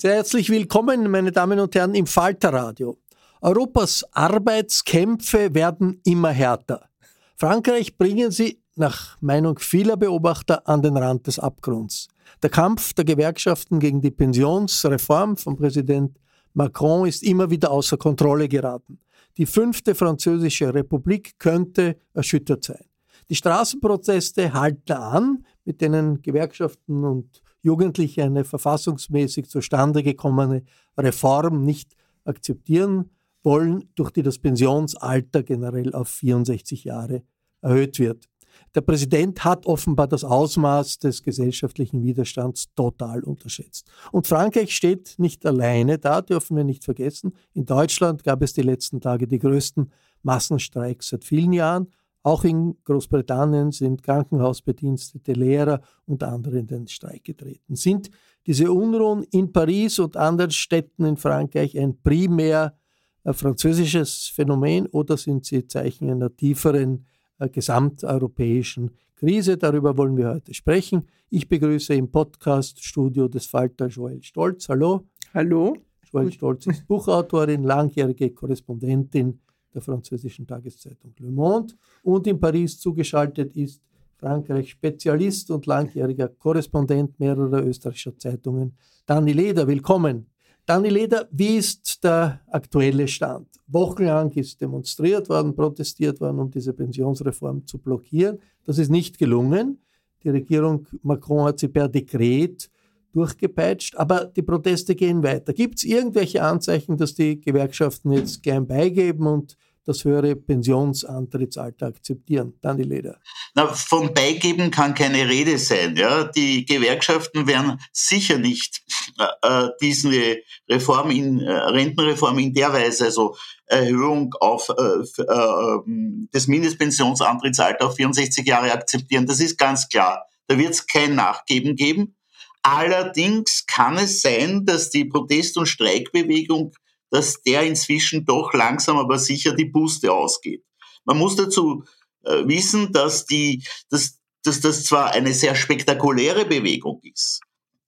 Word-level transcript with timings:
Sehr 0.00 0.14
herzlich 0.14 0.48
willkommen, 0.48 1.10
meine 1.10 1.30
Damen 1.30 1.60
und 1.60 1.74
Herren, 1.74 1.94
im 1.94 2.06
Falterradio. 2.06 2.96
Europas 3.42 4.02
Arbeitskämpfe 4.12 5.54
werden 5.54 6.00
immer 6.06 6.30
härter. 6.30 6.88
Frankreich 7.36 7.98
bringen 7.98 8.30
sie, 8.30 8.62
nach 8.76 9.20
Meinung 9.20 9.58
vieler 9.58 9.98
Beobachter, 9.98 10.66
an 10.66 10.80
den 10.80 10.96
Rand 10.96 11.26
des 11.26 11.38
Abgrunds. 11.38 12.08
Der 12.42 12.48
Kampf 12.48 12.94
der 12.94 13.04
Gewerkschaften 13.04 13.78
gegen 13.78 14.00
die 14.00 14.10
Pensionsreform 14.10 15.36
von 15.36 15.58
Präsident 15.58 16.18
Macron 16.54 17.06
ist 17.06 17.22
immer 17.22 17.50
wieder 17.50 17.70
außer 17.70 17.98
Kontrolle 17.98 18.48
geraten. 18.48 19.00
Die 19.36 19.44
fünfte 19.44 19.94
französische 19.94 20.72
Republik 20.72 21.38
könnte 21.38 21.98
erschüttert 22.14 22.64
sein. 22.64 22.86
Die 23.28 23.34
Straßenproteste 23.36 24.54
halten 24.54 24.92
an, 24.92 25.44
mit 25.66 25.82
denen 25.82 26.22
Gewerkschaften 26.22 27.04
und 27.04 27.42
Jugendliche 27.62 28.24
eine 28.24 28.44
verfassungsmäßig 28.44 29.48
zustande 29.48 30.02
gekommene 30.02 30.62
Reform 30.96 31.64
nicht 31.64 31.94
akzeptieren 32.24 33.10
wollen, 33.42 33.88
durch 33.94 34.10
die 34.10 34.22
das 34.22 34.38
Pensionsalter 34.38 35.42
generell 35.42 35.94
auf 35.94 36.08
64 36.08 36.84
Jahre 36.84 37.22
erhöht 37.62 37.98
wird. 37.98 38.28
Der 38.74 38.82
Präsident 38.82 39.44
hat 39.44 39.66
offenbar 39.66 40.06
das 40.06 40.22
Ausmaß 40.24 40.98
des 40.98 41.22
gesellschaftlichen 41.22 42.02
Widerstands 42.02 42.72
total 42.74 43.22
unterschätzt. 43.24 43.90
Und 44.12 44.26
Frankreich 44.26 44.74
steht 44.74 45.14
nicht 45.18 45.44
alleine 45.46 45.98
da, 45.98 46.20
dürfen 46.20 46.56
wir 46.56 46.64
nicht 46.64 46.84
vergessen. 46.84 47.32
In 47.54 47.66
Deutschland 47.66 48.22
gab 48.22 48.42
es 48.42 48.52
die 48.52 48.62
letzten 48.62 49.00
Tage 49.00 49.26
die 49.26 49.38
größten 49.38 49.90
Massenstreiks 50.22 51.08
seit 51.08 51.24
vielen 51.24 51.52
Jahren. 51.52 51.88
Auch 52.22 52.44
in 52.44 52.76
Großbritannien 52.84 53.72
sind 53.72 54.02
Krankenhausbedienstete, 54.02 55.32
Lehrer 55.32 55.80
und 56.04 56.22
andere 56.22 56.58
in 56.58 56.66
den 56.66 56.86
Streik 56.86 57.24
getreten. 57.24 57.76
Sind 57.76 58.10
diese 58.46 58.70
Unruhen 58.70 59.22
in 59.30 59.52
Paris 59.52 59.98
und 59.98 60.16
anderen 60.16 60.50
Städten 60.50 61.04
in 61.06 61.16
Frankreich 61.16 61.78
ein 61.78 62.00
primär 62.02 62.76
äh, 63.24 63.32
französisches 63.32 64.30
Phänomen 64.34 64.86
oder 64.88 65.16
sind 65.16 65.46
sie 65.46 65.66
Zeichen 65.66 66.10
einer 66.10 66.34
tieferen 66.34 67.06
äh, 67.38 67.48
gesamteuropäischen 67.48 68.90
Krise? 69.16 69.56
Darüber 69.56 69.96
wollen 69.96 70.16
wir 70.16 70.28
heute 70.28 70.52
sprechen. 70.52 71.06
Ich 71.30 71.48
begrüße 71.48 71.94
im 71.94 72.10
Podcast-Studio 72.10 73.28
des 73.28 73.46
Falter 73.46 73.86
Joel 73.86 74.22
Stolz. 74.22 74.68
Hallo. 74.68 75.06
Hallo. 75.32 75.74
Joel 76.12 76.32
Stolz 76.32 76.66
ist 76.66 76.86
Buchautorin, 76.86 77.62
langjährige 77.62 78.30
Korrespondentin 78.30 79.40
der 79.74 79.82
französischen 79.82 80.46
Tageszeitung 80.46 81.14
Le 81.18 81.30
Monde. 81.30 81.74
Und 82.02 82.26
in 82.26 82.38
Paris 82.38 82.78
zugeschaltet 82.78 83.56
ist 83.56 83.82
Frankreich 84.16 84.70
Spezialist 84.70 85.50
und 85.50 85.66
langjähriger 85.66 86.28
Korrespondent 86.28 87.18
mehrerer 87.18 87.64
österreichischer 87.64 88.16
Zeitungen, 88.18 88.76
Dani 89.06 89.32
Leder. 89.32 89.66
Willkommen. 89.66 90.26
Dani 90.66 90.90
Leder, 90.90 91.26
wie 91.32 91.56
ist 91.56 92.04
der 92.04 92.40
aktuelle 92.48 93.08
Stand? 93.08 93.48
Wochenlang 93.66 94.30
ist 94.32 94.60
demonstriert 94.60 95.28
worden, 95.28 95.54
protestiert 95.54 96.20
worden, 96.20 96.38
um 96.38 96.50
diese 96.50 96.72
Pensionsreform 96.72 97.66
zu 97.66 97.78
blockieren. 97.78 98.38
Das 98.64 98.78
ist 98.78 98.90
nicht 98.90 99.18
gelungen. 99.18 99.78
Die 100.22 100.28
Regierung 100.28 100.86
Macron 101.02 101.46
hat 101.46 101.58
sie 101.58 101.68
per 101.68 101.88
Dekret 101.88 102.70
durchgepeitscht, 103.12 103.96
aber 103.96 104.26
die 104.26 104.42
Proteste 104.42 104.94
gehen 104.94 105.22
weiter. 105.22 105.52
Gibt 105.52 105.78
es 105.78 105.84
irgendwelche 105.84 106.42
Anzeichen, 106.42 106.96
dass 106.96 107.14
die 107.14 107.40
Gewerkschaften 107.40 108.12
jetzt 108.12 108.42
gern 108.42 108.66
beigeben 108.66 109.26
und 109.26 109.56
das 109.84 110.04
höhere 110.04 110.36
Pensionsantrittsalter 110.36 111.86
akzeptieren? 111.86 112.54
Dani 112.60 112.82
Leder. 112.82 113.18
Na, 113.54 113.66
vom 113.66 114.14
Beigeben 114.14 114.70
kann 114.70 114.94
keine 114.94 115.28
Rede 115.28 115.58
sein. 115.58 115.96
Ja? 115.96 116.24
Die 116.24 116.64
Gewerkschaften 116.64 117.46
werden 117.46 117.80
sicher 117.92 118.38
nicht 118.38 118.82
äh, 119.18 119.64
äh 119.64 119.68
diese 119.80 120.36
Reform 120.68 121.10
in, 121.10 121.40
äh, 121.40 121.50
Rentenreform 121.50 122.38
in 122.38 122.54
der 122.54 122.72
Weise, 122.72 123.06
also 123.06 123.36
Erhöhung 123.66 124.34
auf, 124.40 124.68
äh, 124.68 125.22
äh, 125.22 126.26
des 126.32 126.46
Mindestpensionsantrittsalters 126.46 127.88
auf 127.88 127.96
64 127.96 128.46
Jahre 128.46 128.72
akzeptieren. 128.72 129.26
Das 129.26 129.40
ist 129.40 129.58
ganz 129.58 129.88
klar. 129.88 130.24
Da 130.46 130.58
wird 130.58 130.70
es 130.70 130.86
kein 130.86 131.14
Nachgeben 131.14 131.76
geben. 131.76 132.16
Allerdings 132.62 133.64
kann 133.66 133.96
es 133.96 134.20
sein, 134.20 134.64
dass 134.64 134.90
die 134.90 135.04
Protest- 135.04 135.56
und 135.56 135.66
Streikbewegung, 135.66 136.72
dass 137.10 137.42
der 137.42 137.62
inzwischen 137.62 138.24
doch 138.24 138.52
langsam 138.52 138.98
aber 138.98 139.18
sicher 139.18 139.54
die 139.54 139.66
Puste 139.66 140.12
ausgeht. 140.12 140.64
Man 141.04 141.18
muss 141.18 141.36
dazu 141.36 141.84
äh, 142.24 142.46
wissen, 142.46 142.92
dass, 142.92 143.24
die, 143.24 143.64
dass, 143.88 144.18
dass 144.44 144.60
das 144.60 144.84
zwar 144.84 145.12
eine 145.12 145.32
sehr 145.32 145.54
spektakuläre 145.54 146.44
Bewegung 146.44 147.00
ist, 147.02 147.40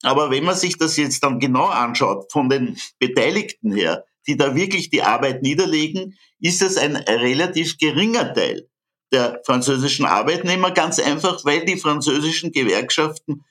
aber 0.03 0.31
wenn 0.31 0.45
man 0.45 0.57
sich 0.57 0.77
das 0.77 0.97
jetzt 0.97 1.23
dann 1.23 1.39
genau 1.39 1.67
anschaut 1.67 2.31
von 2.33 2.49
den 2.49 2.77
Beteiligten 2.99 3.73
her, 3.73 4.05
die 4.27 4.37
da 4.37 4.55
wirklich 4.55 4.91
die 4.91 5.03
Arbeit 5.03 5.43
niederlegen, 5.43 6.17
ist 6.41 6.63
es 6.63 6.77
ein 6.77 6.97
relativ 6.97 7.79
geringer 7.79 8.35
Teil 8.35 8.69
der 9.13 9.41
französischen 9.45 10.07
Arbeitnehmer, 10.07 10.71
ganz 10.71 10.99
einfach, 10.99 11.45
weil 11.45 11.65
die 11.65 11.77
französischen 11.77 12.51
Gewerkschaften 12.51 13.45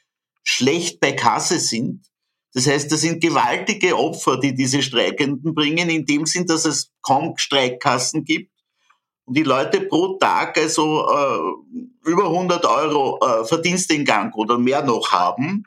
schlecht 0.44 1.00
bei 1.00 1.14
Kasse 1.14 1.60
sind. 1.60 2.06
Das 2.54 2.68
heißt, 2.68 2.92
das 2.92 3.02
sind 3.02 3.22
gewaltige 3.22 3.98
Opfer, 3.98 4.38
die 4.38 4.54
diese 4.54 4.82
Streikenden 4.82 5.56
bringen, 5.56 5.90
in 5.90 6.06
dem 6.06 6.26
Sinn, 6.26 6.46
dass 6.46 6.66
es 6.66 6.92
kaum 7.02 7.38
Streikkassen 7.38 8.26
gibt 8.26 8.52
und 9.26 9.38
die 9.38 9.44
Leute 9.44 9.82
pro 9.82 10.18
Tag 10.18 10.58
also 10.58 11.08
äh, 11.08 12.10
über 12.10 12.26
100 12.26 12.66
Euro 12.66 13.20
äh, 13.22 13.46
Verdiensteingang 13.46 14.34
oder 14.34 14.58
mehr 14.58 14.84
noch 14.84 15.12
haben. 15.12 15.64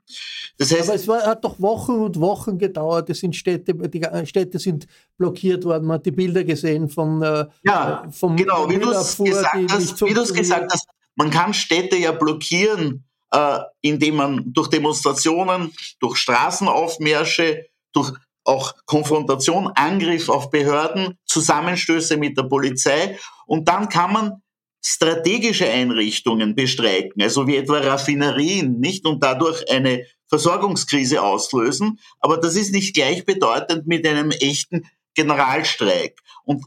Das 0.59 0.71
heißt, 0.71 0.89
Aber 0.89 0.95
es 0.95 1.09
war, 1.09 1.23
hat 1.23 1.45
doch 1.45 1.61
Wochen 1.61 1.93
und 1.93 2.21
Wochen 2.21 2.59
gedauert. 2.59 3.09
Es 3.11 3.21
sind 3.21 3.35
Städte, 3.35 3.75
die 3.75 4.27
Städte 4.27 4.59
sind 4.59 4.87
blockiert 5.17 5.65
worden. 5.65 5.87
Man 5.87 5.97
hat 5.97 6.07
die 6.07 6.11
Bilder 6.11 6.45
gesehen 6.45 6.89
von 6.89 7.23
äh, 7.23 7.47
ja, 7.63 8.07
vom 8.11 8.37
genau, 8.37 8.69
wie 8.69 8.79
du 8.79 8.91
es 8.91 9.17
gesagt, 9.17 9.73
hast, 9.73 10.01
wie 10.03 10.13
gesagt 10.13 10.73
hast. 10.73 10.87
Man 11.17 11.31
kann 11.31 11.55
Städte 11.55 11.97
ja 11.97 12.13
blockieren 12.13 13.05
äh, 13.35 13.59
indem 13.81 14.17
man 14.17 14.53
durch 14.53 14.69
Demonstrationen, 14.69 15.73
durch 15.99 16.17
Straßenaufmärsche, 16.19 17.67
durch 17.93 18.13
auch 18.45 18.75
Konfrontation, 18.87 19.73
Angriff 19.75 20.29
auf 20.29 20.51
Behörden, 20.51 21.19
Zusammenstöße 21.27 22.17
mit 22.17 22.37
der 22.37 22.45
Polizei 22.45 23.19
und 23.47 23.69
dann 23.69 23.89
kann 23.89 24.13
man 24.13 24.43
strategische 24.85 25.69
Einrichtungen 25.69 26.55
bestreiken, 26.55 27.23
also 27.23 27.47
wie 27.47 27.57
etwa 27.57 27.79
Raffinerien, 27.79 28.79
nicht 28.81 29.07
und 29.07 29.23
dadurch 29.23 29.69
eine 29.71 30.05
Versorgungskrise 30.29 31.23
auslösen. 31.23 31.99
Aber 32.21 32.37
das 32.37 32.55
ist 32.55 32.73
nicht 32.73 32.95
gleichbedeutend 32.95 33.87
mit 33.87 34.07
einem 34.07 34.31
echten 34.31 34.87
Generalstreik. 35.15 36.21
Und 36.45 36.67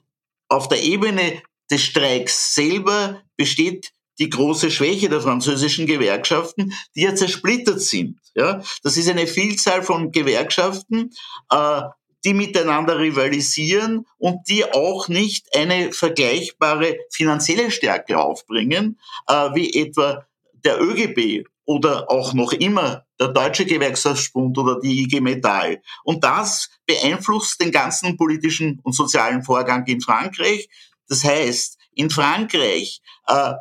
auf 0.50 0.68
der 0.68 0.82
Ebene 0.82 1.44
des 1.70 1.84
Streiks 1.84 2.56
selber 2.56 3.22
besteht 3.36 3.92
die 4.20 4.30
große 4.30 4.72
Schwäche 4.72 5.10
der 5.10 5.22
französischen 5.22 5.86
Gewerkschaften, 5.86 6.74
die 6.96 7.04
ja 7.04 7.16
zersplittert 7.16 7.82
sind. 7.82 8.20
Ja, 8.36 8.62
das 8.84 8.98
ist 8.98 9.10
eine 9.10 9.28
Vielzahl 9.28 9.84
von 9.84 10.12
Gewerkschaften, 10.12 11.12
äh, 11.50 11.82
die 12.24 12.34
miteinander 12.34 13.00
rivalisieren 13.00 14.06
und 14.18 14.48
die 14.50 14.66
auch 14.66 15.08
nicht 15.08 15.56
eine 15.56 15.92
vergleichbare 15.94 16.98
finanzielle 17.12 17.72
Stärke 17.72 18.18
aufbringen, 18.18 19.00
äh, 19.28 19.50
wie 19.54 19.74
etwa 19.74 20.26
der 20.66 20.82
ÖGB 20.82 21.48
oder 21.66 22.10
auch 22.10 22.34
noch 22.34 22.54
immer 22.54 23.06
der 23.20 23.30
Deutsche 23.30 23.66
Gewerkschaftsbund 23.66 24.58
oder 24.58 24.80
die 24.80 25.04
IG 25.04 25.20
Metall. 25.20 25.82
Und 26.04 26.24
das 26.24 26.70
beeinflusst 26.86 27.62
den 27.62 27.72
ganzen 27.72 28.18
politischen 28.18 28.80
und 28.84 28.94
sozialen 28.94 29.44
Vorgang 29.44 29.86
in 29.86 30.02
Frankreich. 30.02 30.70
Das 31.10 31.24
heißt, 31.24 31.78
in 31.94 32.10
Frankreich 32.10 33.02
äh, 33.28 33.54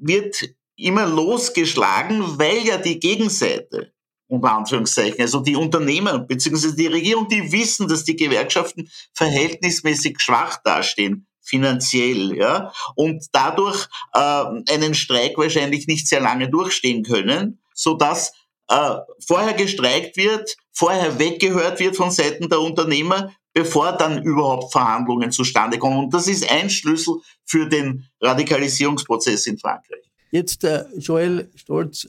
wird 0.00 0.50
immer 0.76 1.06
losgeschlagen, 1.06 2.38
weil 2.38 2.66
ja 2.66 2.78
die 2.78 2.98
Gegenseite, 2.98 3.92
unter 4.28 4.52
Anführungszeichen, 4.52 5.20
also 5.20 5.40
die 5.40 5.56
Unternehmer 5.56 6.18
bzw. 6.18 6.74
die 6.74 6.86
Regierung, 6.86 7.28
die 7.28 7.52
wissen, 7.52 7.88
dass 7.88 8.04
die 8.04 8.16
Gewerkschaften 8.16 8.90
verhältnismäßig 9.12 10.20
schwach 10.20 10.58
dastehen, 10.62 11.26
finanziell, 11.42 12.36
ja, 12.36 12.72
und 12.94 13.26
dadurch 13.32 13.88
äh, 14.14 14.44
einen 14.72 14.94
Streik 14.94 15.36
wahrscheinlich 15.36 15.86
nicht 15.86 16.08
sehr 16.08 16.20
lange 16.20 16.48
durchstehen 16.48 17.02
können, 17.02 17.60
so 17.74 17.94
dass 17.94 18.32
äh, 18.68 18.96
vorher 19.26 19.54
gestreikt 19.54 20.16
wird, 20.16 20.56
vorher 20.72 21.18
weggehört 21.18 21.80
wird 21.80 21.96
von 21.96 22.10
Seiten 22.10 22.48
der 22.48 22.60
Unternehmer, 22.60 23.32
bevor 23.52 23.92
dann 23.92 24.22
überhaupt 24.22 24.72
Verhandlungen 24.72 25.30
zustande 25.30 25.78
kommen. 25.78 26.04
Und 26.04 26.14
das 26.14 26.28
ist 26.28 26.50
ein 26.50 26.70
Schlüssel 26.70 27.16
für 27.44 27.68
den 27.68 28.04
Radikalisierungsprozess 28.20 29.46
in 29.46 29.58
Frankreich. 29.58 30.10
Jetzt, 30.30 30.64
äh, 30.64 30.84
Joel 30.96 31.50
Stolz, 31.56 32.08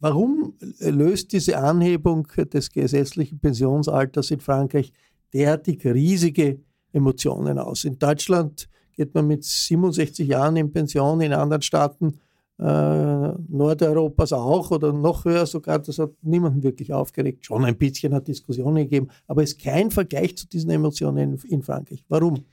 warum 0.00 0.54
löst 0.80 1.32
diese 1.32 1.58
Anhebung 1.58 2.26
des 2.52 2.70
gesetzlichen 2.72 3.38
Pensionsalters 3.38 4.30
in 4.30 4.40
Frankreich 4.40 4.92
derartig 5.32 5.84
riesige 5.84 6.60
Emotionen 6.92 7.58
aus? 7.58 7.84
In 7.84 7.98
Deutschland 7.98 8.68
geht 8.96 9.14
man 9.14 9.26
mit 9.28 9.44
67 9.44 10.26
Jahren 10.26 10.56
in 10.56 10.72
Pension, 10.72 11.20
in 11.20 11.32
anderen 11.32 11.62
Staaten 11.62 12.18
äh, 12.60 13.32
Nordeuropas 13.48 14.32
auch 14.32 14.70
oder 14.70 14.92
noch 14.92 15.24
höher 15.24 15.46
sogar, 15.46 15.78
das 15.78 15.98
hat 15.98 16.10
niemanden 16.22 16.62
wirklich 16.62 16.92
aufgeregt. 16.92 17.46
Schon 17.46 17.64
ein 17.64 17.76
bisschen 17.76 18.12
hat 18.12 18.28
Diskussionen 18.28 18.84
gegeben, 18.84 19.08
aber 19.26 19.42
es 19.42 19.52
ist 19.52 19.62
kein 19.62 19.90
Vergleich 19.90 20.36
zu 20.36 20.46
diesen 20.46 20.70
Emotionen 20.70 21.34
in, 21.34 21.50
in 21.50 21.62
Frankreich. 21.62 22.04
Warum? 22.08 22.44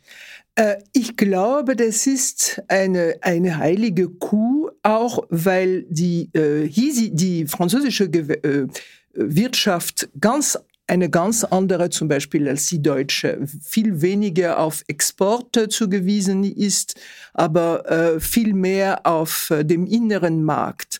Äh, 0.56 0.78
ich 0.94 1.18
glaube, 1.18 1.76
das 1.76 2.08
ist 2.08 2.62
eine, 2.70 3.16
eine 3.22 3.58
heilige 3.58 4.08
Kuh, 4.08 4.70
auch 4.82 5.26
weil 5.30 5.84
die, 5.90 6.30
äh, 6.34 6.70
die 6.70 7.46
französische 7.46 8.06
äh, 8.06 8.68
Wirtschaft 9.14 10.10
ganz 10.20 10.58
eine 10.88 11.10
ganz 11.10 11.44
andere 11.44 11.90
zum 11.90 12.08
Beispiel 12.08 12.48
als 12.48 12.68
die 12.68 12.82
deutsche, 12.82 13.40
viel 13.62 14.02
weniger 14.02 14.60
auf 14.60 14.84
Exporte 14.88 15.68
zugewiesen 15.68 16.44
ist, 16.44 16.96
aber 17.34 17.90
äh, 17.92 18.20
viel 18.20 18.54
mehr 18.54 19.06
auf 19.06 19.52
äh, 19.52 19.64
dem 19.64 19.86
inneren 19.86 20.44
Markt. 20.44 21.00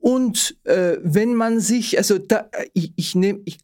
Und 0.00 0.56
äh, 0.64 0.96
wenn 1.02 1.34
man 1.34 1.60
sich, 1.60 1.98
also 1.98 2.18
da, 2.18 2.48
ich, 2.72 2.92
ich 2.96 3.14
nehme, 3.14 3.40
ich, 3.44 3.58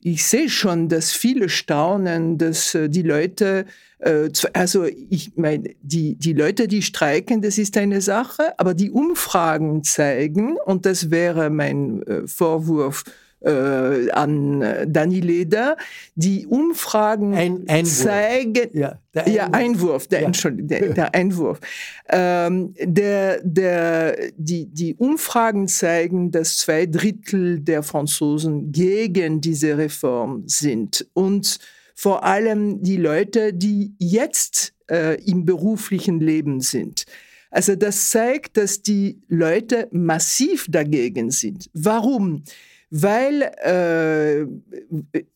ich 0.00 0.26
sehe 0.26 0.48
schon, 0.48 0.88
dass 0.88 1.12
viele 1.12 1.48
staunen, 1.48 2.38
dass 2.38 2.74
äh, 2.74 2.88
die 2.88 3.02
Leute, 3.02 3.66
äh, 4.00 4.30
also 4.52 4.84
ich 4.84 5.36
meine, 5.36 5.74
die, 5.80 6.16
die 6.16 6.32
Leute, 6.32 6.66
die 6.66 6.82
streiken, 6.82 7.40
das 7.40 7.58
ist 7.58 7.76
eine 7.76 8.00
Sache, 8.00 8.58
aber 8.58 8.74
die 8.74 8.90
Umfragen 8.90 9.84
zeigen, 9.84 10.56
und 10.56 10.86
das 10.86 11.10
wäre 11.10 11.50
mein 11.50 12.02
äh, 12.02 12.26
Vorwurf 12.26 13.04
äh, 13.44 14.10
an 14.10 14.64
Dani 14.88 15.20
Leder. 15.20 15.76
Die 16.14 16.46
Umfragen 16.46 17.34
ein, 17.34 17.64
Einwurf. 17.68 17.94
zeigen, 17.94 18.68
ja, 18.72 18.98
der 19.14 19.26
Einwurf, 19.26 19.36
ja, 19.36 19.46
Einwurf 19.52 20.08
der, 20.08 20.20
ja. 20.20 20.26
Entschuldigung, 20.26 20.68
der, 20.68 20.88
der 20.94 21.14
Einwurf. 21.14 21.60
Ähm, 22.08 22.74
der, 22.80 23.40
der, 23.42 24.16
die, 24.36 24.66
die 24.66 24.94
Umfragen 24.94 25.68
zeigen, 25.68 26.30
dass 26.30 26.58
zwei 26.58 26.86
Drittel 26.86 27.60
der 27.60 27.82
Franzosen 27.82 28.72
gegen 28.72 29.40
diese 29.40 29.78
Reform 29.78 30.44
sind 30.46 31.06
und 31.14 31.58
vor 31.94 32.24
allem 32.24 32.82
die 32.82 32.96
Leute, 32.96 33.52
die 33.52 33.94
jetzt 33.98 34.72
äh, 34.90 35.22
im 35.24 35.44
beruflichen 35.44 36.20
Leben 36.20 36.60
sind. 36.60 37.04
Also 37.50 37.76
das 37.76 38.08
zeigt, 38.08 38.56
dass 38.56 38.82
die 38.82 39.20
Leute 39.28 39.88
massiv 39.92 40.66
dagegen 40.68 41.30
sind. 41.30 41.68
Warum? 41.74 42.44
Weil 42.94 43.42
äh, 43.64 44.44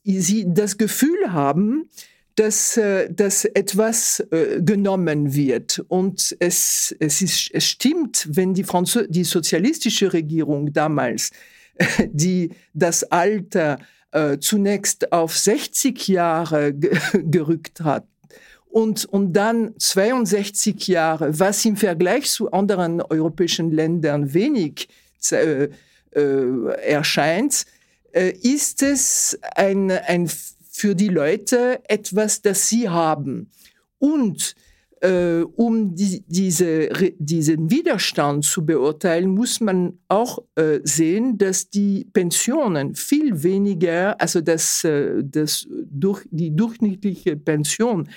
sie 0.05 0.45
das 0.47 0.77
Gefühl 0.77 1.33
haben, 1.33 1.89
dass, 2.35 2.77
äh, 2.77 3.11
dass 3.11 3.47
etwas 3.47 4.21
äh, 4.31 4.61
genommen 4.61 5.35
wird. 5.35 5.83
Und 5.89 6.37
es, 6.39 6.95
es, 7.01 7.23
ist, 7.23 7.51
es 7.55 7.65
stimmt, 7.65 8.29
wenn 8.31 8.53
die, 8.53 8.63
Franzö 8.63 9.07
die 9.09 9.25
sozialistische 9.25 10.13
Regierung 10.13 10.71
damals, 10.75 11.31
die 12.13 12.51
das 12.75 13.05
Alter 13.05 13.79
äh, 14.11 14.37
zunächst 14.39 15.11
auf 15.13 15.37
60 15.37 16.09
Jahre 16.09 16.75
gerückt 17.15 17.81
hat, 17.81 18.07
und, 18.69 19.07
und 19.07 19.33
dann 19.33 19.73
62 19.79 20.89
Jahre, 20.89 21.39
was 21.39 21.65
im 21.65 21.79
Vergleich 21.79 22.29
zu 22.29 22.53
anderen 22.53 23.01
europäischen 23.01 23.71
Ländern 23.71 24.35
wenig 24.35 24.89
äh, 25.31 25.69
erscheint, 26.17 27.67
äh, 28.17 28.31
ist 28.31 28.83
es 28.83 29.39
ein, 29.55 29.91
ein, 29.91 30.31
für 30.71 30.95
die 30.95 31.09
Leute 31.09 31.81
etwas, 31.89 32.41
das 32.41 32.69
sie 32.69 32.89
haben. 32.89 33.51
Und 33.99 34.55
äh, 35.03 35.43
um 35.43 35.95
die, 35.95 36.25
diese, 36.27 36.89
diesen 37.19 37.71
Widerstand 37.71 38.45
zu 38.45 38.65
beurteilen, 38.65 39.31
muss 39.31 39.61
man 39.61 39.99
auch 40.09 40.39
äh, 40.55 40.81
sehen, 40.83 41.37
dass 41.37 41.69
die 41.69 42.07
Pensionen 42.11 42.95
viel 42.95 43.43
weniger, 43.43 44.19
also 44.19 44.41
das, 44.41 44.85
äh, 44.85 45.23
das 45.23 45.67
durch, 45.71 46.27
die 46.31 46.57
durchschnittliche 46.57 47.37
Pension 47.37 48.09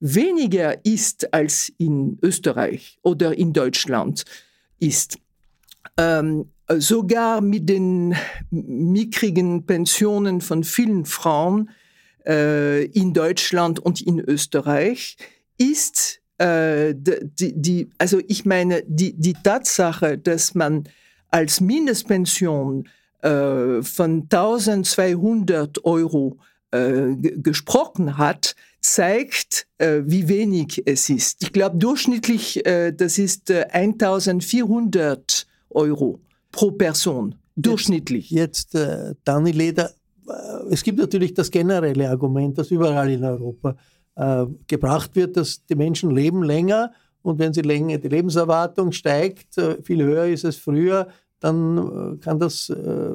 weniger 0.00 0.84
ist 0.84 1.32
als 1.32 1.72
in 1.78 2.18
Österreich 2.22 2.98
oder 3.02 3.38
in 3.38 3.52
Deutschland 3.52 4.24
ist. 4.80 5.18
Ähm, 5.96 6.50
sogar 6.68 7.40
mit 7.40 7.68
den 7.68 8.14
mickrigen 8.50 9.66
Pensionen 9.66 10.40
von 10.40 10.64
vielen 10.64 11.04
Frauen 11.04 11.70
äh, 12.26 12.84
in 12.86 13.12
Deutschland 13.12 13.78
und 13.78 14.00
in 14.00 14.18
Österreich 14.18 15.16
ist 15.58 16.20
äh, 16.38 16.94
die, 16.94 17.54
die, 17.54 17.90
also 17.98 18.20
ich 18.26 18.44
meine, 18.44 18.82
die, 18.86 19.14
die 19.14 19.34
Tatsache, 19.34 20.18
dass 20.18 20.54
man 20.54 20.88
als 21.30 21.60
Mindestpension 21.60 22.88
äh, 23.22 23.82
von 23.82 24.22
1200 24.22 25.84
Euro 25.84 26.38
äh, 26.72 27.14
gesprochen 27.16 28.18
hat, 28.18 28.56
zeigt, 28.80 29.66
äh, 29.78 30.02
wie 30.04 30.28
wenig 30.28 30.82
es 30.86 31.08
ist. 31.08 31.42
Ich 31.42 31.52
glaube, 31.52 31.78
durchschnittlich, 31.78 32.66
äh, 32.66 32.92
das 32.92 33.18
ist 33.18 33.50
1400 33.50 35.46
Euro 35.70 36.20
pro 36.56 36.70
Person, 36.70 37.34
durchschnittlich. 37.54 38.30
Jetzt, 38.30 38.74
jetzt 38.74 38.74
äh, 38.74 39.14
Dani 39.24 39.52
Leder, 39.52 39.90
äh, 40.26 40.32
es 40.70 40.82
gibt 40.82 40.98
natürlich 40.98 41.34
das 41.34 41.50
generelle 41.50 42.08
Argument, 42.08 42.56
das 42.56 42.70
überall 42.70 43.10
in 43.10 43.22
Europa 43.22 43.76
äh, 44.16 44.46
gebracht 44.66 45.14
wird, 45.14 45.36
dass 45.36 45.64
die 45.66 45.74
Menschen 45.74 46.10
leben 46.10 46.42
länger 46.42 46.92
und 47.20 47.38
wenn 47.38 47.52
sie 47.52 47.60
länger, 47.60 47.98
die 47.98 48.08
Lebenserwartung 48.08 48.92
steigt, 48.92 49.58
äh, 49.58 49.82
viel 49.82 50.02
höher 50.02 50.26
ist 50.26 50.44
es 50.44 50.56
früher, 50.56 51.08
dann 51.40 51.76
äh, 51.76 52.16
kann 52.18 52.38
das, 52.38 52.70
äh, 52.70 53.14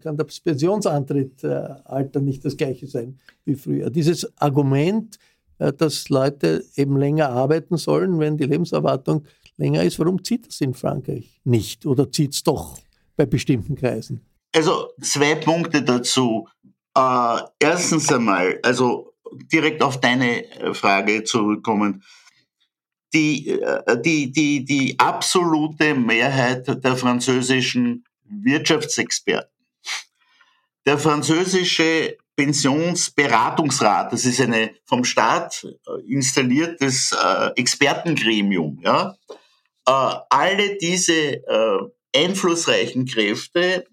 kann 0.00 0.16
das 0.16 0.38
Pensionsantrittsalter 0.38 2.20
nicht 2.20 2.44
das 2.44 2.56
gleiche 2.56 2.86
sein 2.86 3.18
wie 3.44 3.56
früher. 3.56 3.90
Dieses 3.90 4.30
Argument, 4.38 5.18
dass 5.58 6.08
Leute 6.08 6.62
eben 6.76 6.96
länger 6.96 7.30
arbeiten 7.30 7.78
sollen, 7.78 8.20
wenn 8.20 8.36
die 8.36 8.44
Lebenserwartung 8.44 9.24
länger 9.58 9.82
ist. 9.82 9.98
Warum 9.98 10.24
zieht 10.24 10.46
das 10.46 10.60
in 10.60 10.74
Frankreich 10.74 11.40
nicht 11.44 11.84
oder 11.84 12.10
zieht 12.10 12.32
es 12.32 12.42
doch 12.42 12.78
bei 13.16 13.26
bestimmten 13.26 13.76
Kreisen? 13.76 14.22
Also 14.54 14.88
zwei 15.02 15.34
Punkte 15.34 15.82
dazu. 15.82 16.48
Äh, 16.96 17.40
erstens 17.60 18.10
einmal, 18.12 18.58
also 18.62 19.12
direkt 19.52 19.82
auf 19.82 20.00
deine 20.00 20.44
äh, 20.44 20.74
Frage 20.74 21.24
zurückkommen. 21.24 22.02
Die, 23.14 23.48
äh, 23.50 24.00
die, 24.02 24.32
die, 24.32 24.64
die 24.64 24.98
absolute 24.98 25.94
Mehrheit 25.94 26.66
der 26.84 26.96
französischen 26.96 28.04
Wirtschaftsexperten, 28.24 29.50
der 30.86 30.98
französische 30.98 32.16
Pensionsberatungsrat, 32.36 34.12
das 34.12 34.24
ist 34.24 34.40
eine 34.40 34.72
vom 34.84 35.04
Staat 35.04 35.64
äh, 35.64 36.12
installiertes 36.12 37.16
Expertengremium, 37.56 38.80
ja, 38.82 39.16
alle 39.88 40.76
diese 40.78 41.44
äh, 41.46 41.78
einflussreichen 42.14 43.06
Kräfte, 43.06 43.86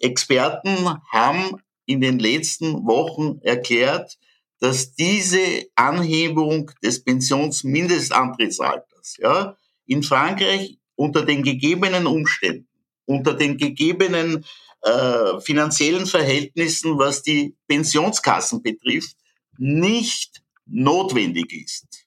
Experten 0.00 0.98
haben 1.10 1.60
in 1.86 2.00
den 2.00 2.18
letzten 2.18 2.86
Wochen 2.86 3.38
erklärt, 3.42 4.18
dass 4.60 4.94
diese 4.94 5.66
Anhebung 5.74 6.70
des 6.82 7.04
Pensionsmindestantrittsalters 7.04 9.18
ja, 9.18 9.58
in 9.86 10.02
Frankreich 10.02 10.78
unter 10.96 11.22
den 11.24 11.42
gegebenen 11.42 12.06
Umständen, 12.06 12.68
unter 13.04 13.34
den 13.34 13.58
gegebenen 13.58 14.46
äh, 14.82 15.40
finanziellen 15.40 16.06
Verhältnissen, 16.06 16.98
was 16.98 17.22
die 17.22 17.54
Pensionskassen 17.68 18.62
betrifft, 18.62 19.16
nicht 19.58 20.42
notwendig 20.66 21.52
ist. 21.52 22.03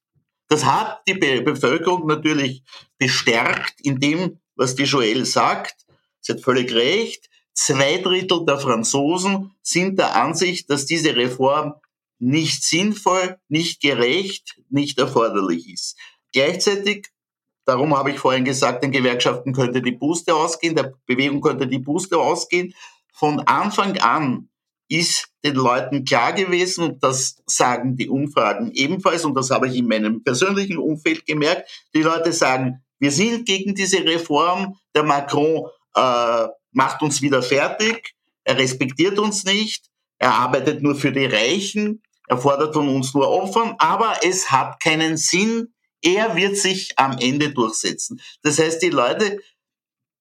Das 0.47 0.65
hat 0.65 1.01
die 1.07 1.13
Be 1.13 1.41
Bevölkerung 1.41 2.07
natürlich 2.07 2.63
bestärkt 2.97 3.81
in 3.81 3.99
dem, 3.99 4.39
was 4.55 4.75
die 4.75 4.85
Joël 4.85 5.25
sagt. 5.25 5.85
Sie 6.21 6.33
hat 6.33 6.41
völlig 6.41 6.73
recht. 6.73 7.29
Zwei 7.53 7.97
Drittel 7.97 8.45
der 8.45 8.59
Franzosen 8.59 9.51
sind 9.61 9.99
der 9.99 10.15
Ansicht, 10.15 10.69
dass 10.69 10.85
diese 10.85 11.15
Reform 11.15 11.73
nicht 12.19 12.63
sinnvoll, 12.63 13.37
nicht 13.47 13.81
gerecht, 13.81 14.59
nicht 14.69 14.97
erforderlich 14.99 15.69
ist. 15.69 15.97
Gleichzeitig, 16.33 17.07
darum 17.65 17.95
habe 17.95 18.11
ich 18.11 18.19
vorhin 18.19 18.45
gesagt, 18.45 18.83
den 18.83 18.91
Gewerkschaften 18.91 19.53
könnte 19.53 19.81
die 19.81 19.91
Puste 19.91 20.35
ausgehen, 20.35 20.75
der 20.75 20.93
Bewegung 21.05 21.41
könnte 21.41 21.67
die 21.67 21.79
Puste 21.79 22.17
ausgehen. 22.17 22.73
Von 23.11 23.39
Anfang 23.41 23.97
an 23.99 24.49
ist 24.89 25.29
den 25.43 25.55
Leuten 25.55 26.05
klar 26.05 26.33
gewesen, 26.33 26.97
das 26.99 27.41
sagen 27.45 27.95
die 27.95 28.09
Umfragen 28.09 28.71
ebenfalls, 28.73 29.25
und 29.25 29.35
das 29.35 29.49
habe 29.49 29.67
ich 29.67 29.75
in 29.75 29.87
meinem 29.87 30.23
persönlichen 30.23 30.77
Umfeld 30.77 31.25
gemerkt, 31.25 31.69
die 31.93 32.03
Leute 32.03 32.33
sagen, 32.33 32.83
wir 32.99 33.11
sind 33.11 33.45
gegen 33.45 33.75
diese 33.75 34.03
Reform, 34.03 34.75
der 34.95 35.03
Macron 35.03 35.67
äh, 35.95 36.47
macht 36.71 37.01
uns 37.01 37.21
wieder 37.21 37.43
fertig, 37.43 38.13
er 38.43 38.57
respektiert 38.57 39.19
uns 39.19 39.43
nicht, 39.43 39.85
er 40.19 40.33
arbeitet 40.33 40.81
nur 40.81 40.95
für 40.95 41.11
die 41.11 41.25
Reichen, 41.25 42.01
er 42.27 42.37
fordert 42.37 42.73
von 42.73 42.89
uns 42.89 43.13
nur 43.13 43.29
Opfern, 43.29 43.75
aber 43.77 44.15
es 44.23 44.51
hat 44.51 44.79
keinen 44.81 45.17
Sinn, 45.17 45.73
er 46.01 46.35
wird 46.35 46.57
sich 46.57 46.93
am 46.97 47.17
Ende 47.19 47.51
durchsetzen. 47.51 48.21
Das 48.43 48.59
heißt, 48.59 48.81
die 48.81 48.89
Leute 48.89 49.39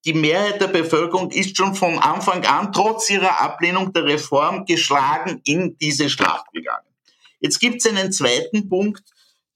die 0.07 0.13
Mehrheit 0.13 0.61
der 0.61 0.67
Bevölkerung 0.67 1.31
ist 1.31 1.57
schon 1.57 1.75
von 1.75 1.99
Anfang 1.99 2.45
an, 2.45 2.71
trotz 2.71 3.09
ihrer 3.09 3.41
Ablehnung 3.41 3.91
der 3.91 4.05
Reform, 4.05 4.65
geschlagen 4.65 5.41
in 5.43 5.77
diese 5.79 6.09
Schlacht 6.09 6.45
gegangen. 6.53 6.87
Jetzt 7.41 7.59
gibt 7.59 7.81
es 7.81 7.91
einen 7.91 8.13
zweiten 8.13 8.69
Punkt, 8.69 9.03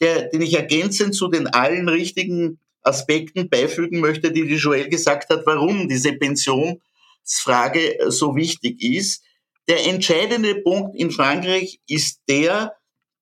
der, 0.02 0.28
den 0.28 0.42
ich 0.42 0.54
ergänzend 0.54 1.16
zu 1.16 1.30
den 1.30 1.48
allen 1.48 1.88
richtigen 1.88 2.60
Aspekten 2.82 3.50
beifügen 3.50 4.02
möchte, 4.02 4.34
die 4.34 4.46
die 4.46 4.56
Joel 4.56 4.90
gesagt 4.90 5.30
hat, 5.30 5.46
warum 5.46 5.88
diese 5.88 6.12
Pensionsfrage 6.12 7.98
so 8.08 8.36
wichtig 8.36 8.84
ist. 8.84 9.24
Der 9.70 9.88
entscheidende 9.88 10.56
Punkt 10.56 10.98
in 10.98 11.12
Frankreich 11.12 11.80
ist 11.88 12.20
der, 12.28 12.76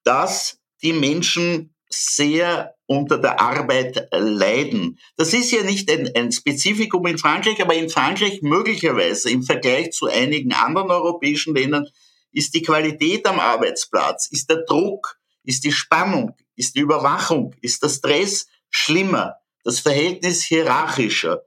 dass 0.04 0.58
die 0.82 0.94
Menschen 0.94 1.76
sehr 1.90 2.76
unter 2.86 3.18
der 3.18 3.40
Arbeit 3.40 4.08
leiden. 4.12 5.00
Das 5.18 5.34
ist 5.34 5.52
ja 5.52 5.64
nicht 5.64 5.92
ein, 5.92 6.10
ein 6.16 6.32
Spezifikum 6.32 7.06
in 7.08 7.18
Frankreich, 7.18 7.62
aber 7.62 7.74
in 7.74 7.90
Frankreich 7.90 8.42
möglicherweise 8.42 9.30
im 9.32 9.44
Vergleich 9.44 9.92
zu 9.92 10.06
einigen 10.06 10.54
anderen 10.54 10.92
europäischen 10.92 11.56
Ländern 11.56 11.88
ist 12.32 12.54
die 12.54 12.62
Qualität 12.62 13.26
am 13.26 13.40
Arbeitsplatz, 13.40 14.28
ist 14.32 14.50
der 14.50 14.64
Druck, 14.68 15.18
ist 15.44 15.64
die 15.64 15.72
Spannung, 15.72 16.36
ist 16.56 16.76
die 16.76 16.82
Überwachung, 16.82 17.56
ist 17.62 17.82
der 17.82 17.90
Stress 17.90 18.48
schlimmer, 18.70 19.36
das 19.64 19.80
Verhältnis 19.80 20.44
hierarchischer. 20.44 21.42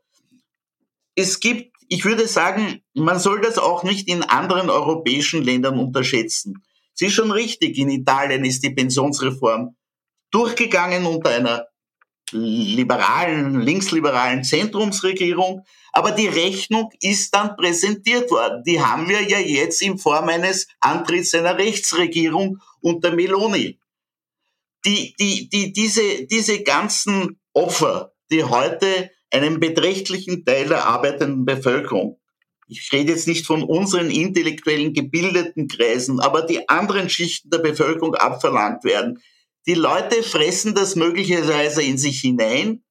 Es 1.14 1.38
gibt, 1.38 1.76
ich 1.88 2.04
würde 2.04 2.26
sagen, 2.26 2.82
man 2.94 3.20
soll 3.20 3.40
das 3.40 3.58
auch 3.58 3.84
nicht 3.84 4.08
in 4.08 4.22
anderen 4.22 4.70
europäischen 4.70 5.42
Ländern 5.42 5.78
unterschätzen. 5.78 6.64
Es 6.94 7.02
ist 7.02 7.12
schon 7.12 7.30
richtig, 7.30 7.78
in 7.78 7.90
Italien 7.90 8.44
ist 8.44 8.64
die 8.64 8.70
Pensionsreform 8.70 9.76
durchgegangen 10.32 11.06
unter 11.06 11.30
einer 11.30 11.66
liberalen, 12.32 13.60
linksliberalen 13.60 14.42
Zentrumsregierung. 14.42 15.64
Aber 15.92 16.12
die 16.12 16.28
Rechnung 16.28 16.90
ist 17.00 17.34
dann 17.34 17.56
präsentiert 17.56 18.30
worden. 18.30 18.62
Die 18.64 18.80
haben 18.80 19.08
wir 19.08 19.22
ja 19.22 19.38
jetzt 19.38 19.82
in 19.82 19.98
Form 19.98 20.28
eines 20.28 20.66
Antritts 20.80 21.34
einer 21.34 21.58
Rechtsregierung 21.58 22.58
unter 22.80 23.12
Meloni. 23.12 23.78
Die, 24.84 25.14
die, 25.20 25.48
die, 25.48 25.72
diese, 25.72 26.26
diese 26.26 26.62
ganzen 26.62 27.38
Opfer, 27.52 28.14
die 28.30 28.42
heute 28.42 29.10
einen 29.30 29.60
beträchtlichen 29.60 30.44
Teil 30.44 30.68
der 30.68 30.86
arbeitenden 30.86 31.44
Bevölkerung, 31.44 32.18
ich 32.66 32.90
rede 32.90 33.12
jetzt 33.12 33.28
nicht 33.28 33.46
von 33.46 33.62
unseren 33.62 34.10
intellektuellen 34.10 34.94
gebildeten 34.94 35.68
Kreisen, 35.68 36.20
aber 36.20 36.42
die 36.42 36.68
anderen 36.70 37.10
Schichten 37.10 37.50
der 37.50 37.58
Bevölkerung 37.58 38.14
abverlangt 38.14 38.82
werden, 38.84 39.22
die 39.66 39.74
Leute 39.74 40.22
fressen 40.22 40.74
das 40.74 40.96
möglicherweise 40.96 41.82
in 41.82 41.98
sich 41.98 42.20
hinein. 42.20 42.82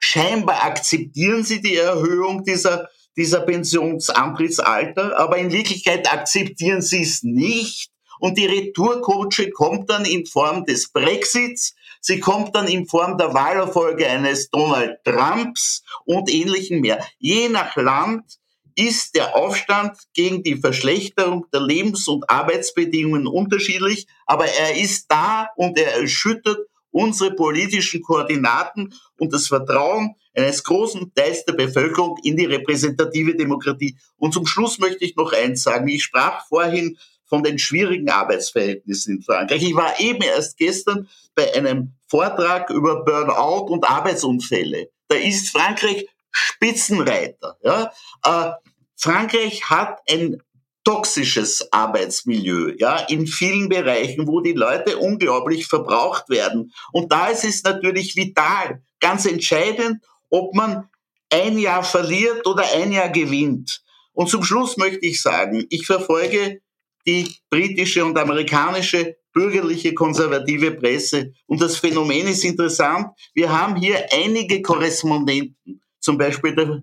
Scheinbar 0.00 0.64
akzeptieren 0.64 1.44
sie 1.44 1.62
die 1.62 1.76
Erhöhung 1.76 2.44
dieser, 2.44 2.88
dieser 3.16 3.40
Pensionsantrittsalter, 3.40 5.18
aber 5.18 5.38
in 5.38 5.50
Wirklichkeit 5.50 6.12
akzeptieren 6.12 6.82
sie 6.82 7.02
es 7.02 7.22
nicht. 7.22 7.90
Und 8.20 8.38
die 8.38 8.46
Retourkutsche 8.46 9.50
kommt 9.50 9.90
dann 9.90 10.04
in 10.04 10.26
Form 10.26 10.64
des 10.64 10.92
Brexits, 10.92 11.74
sie 12.00 12.20
kommt 12.20 12.54
dann 12.54 12.68
in 12.68 12.86
Form 12.86 13.18
der 13.18 13.34
Wahlerfolge 13.34 14.06
eines 14.06 14.50
Donald 14.50 14.98
Trumps 15.04 15.82
und 16.04 16.32
ähnlichen 16.32 16.80
mehr. 16.80 17.04
Je 17.18 17.48
nach 17.48 17.74
Land 17.76 18.38
ist 18.76 19.14
der 19.14 19.36
Aufstand 19.36 19.96
gegen 20.14 20.42
die 20.42 20.56
Verschlechterung 20.56 21.46
der 21.52 21.60
Lebens- 21.60 22.08
und 22.08 22.28
Arbeitsbedingungen 22.28 23.26
unterschiedlich, 23.26 24.06
aber 24.26 24.46
er 24.46 24.76
ist 24.76 25.06
da 25.08 25.48
und 25.56 25.78
er 25.78 26.00
erschüttert 26.00 26.58
unsere 26.90 27.32
politischen 27.32 28.02
Koordinaten 28.02 28.94
und 29.18 29.32
das 29.32 29.48
Vertrauen 29.48 30.14
eines 30.34 30.62
großen 30.62 31.12
Teils 31.14 31.44
der 31.44 31.54
Bevölkerung 31.54 32.18
in 32.22 32.36
die 32.36 32.44
repräsentative 32.44 33.36
Demokratie. 33.36 33.96
Und 34.16 34.32
zum 34.32 34.46
Schluss 34.46 34.78
möchte 34.78 35.04
ich 35.04 35.16
noch 35.16 35.32
eins 35.32 35.62
sagen. 35.62 35.88
Ich 35.88 36.04
sprach 36.04 36.46
vorhin 36.46 36.96
von 37.26 37.42
den 37.42 37.58
schwierigen 37.58 38.10
Arbeitsverhältnissen 38.10 39.16
in 39.16 39.22
Frankreich. 39.22 39.62
Ich 39.62 39.74
war 39.74 39.98
eben 39.98 40.22
erst 40.22 40.56
gestern 40.56 41.08
bei 41.34 41.52
einem 41.54 41.94
Vortrag 42.06 42.70
über 42.70 43.04
Burnout 43.04 43.72
und 43.72 43.88
Arbeitsunfälle. 43.88 44.90
Da 45.08 45.16
ist 45.16 45.50
Frankreich 45.50 46.06
Spitzenreiter. 46.34 47.56
Ja? 47.62 47.92
Äh, 48.24 48.52
Frankreich 48.96 49.70
hat 49.70 50.00
ein 50.10 50.42
toxisches 50.84 51.72
Arbeitsmilieu, 51.72 52.74
ja, 52.78 52.98
in 53.08 53.26
vielen 53.26 53.70
Bereichen, 53.70 54.26
wo 54.26 54.40
die 54.40 54.52
Leute 54.52 54.98
unglaublich 54.98 55.66
verbraucht 55.66 56.28
werden. 56.28 56.72
Und 56.92 57.10
da 57.10 57.28
ist 57.28 57.44
es 57.44 57.62
natürlich 57.62 58.16
vital, 58.16 58.82
ganz 59.00 59.24
entscheidend, 59.24 60.04
ob 60.28 60.54
man 60.54 60.88
ein 61.30 61.58
Jahr 61.58 61.82
verliert 61.82 62.46
oder 62.46 62.64
ein 62.74 62.92
Jahr 62.92 63.08
gewinnt. 63.08 63.82
Und 64.12 64.28
zum 64.28 64.44
Schluss 64.44 64.76
möchte 64.76 65.06
ich 65.06 65.22
sagen, 65.22 65.64
ich 65.70 65.86
verfolge 65.86 66.60
die 67.06 67.34
britische 67.50 68.04
und 68.04 68.18
amerikanische 68.18 69.16
bürgerliche 69.32 69.94
konservative 69.94 70.70
Presse. 70.72 71.32
Und 71.46 71.60
das 71.60 71.76
Phänomen 71.76 72.28
ist 72.28 72.44
interessant. 72.44 73.08
Wir 73.34 73.50
haben 73.50 73.76
hier 73.76 74.06
einige 74.12 74.62
Korrespondenten, 74.62 75.82
zum 76.04 76.18
Beispiel 76.18 76.54
der 76.54 76.82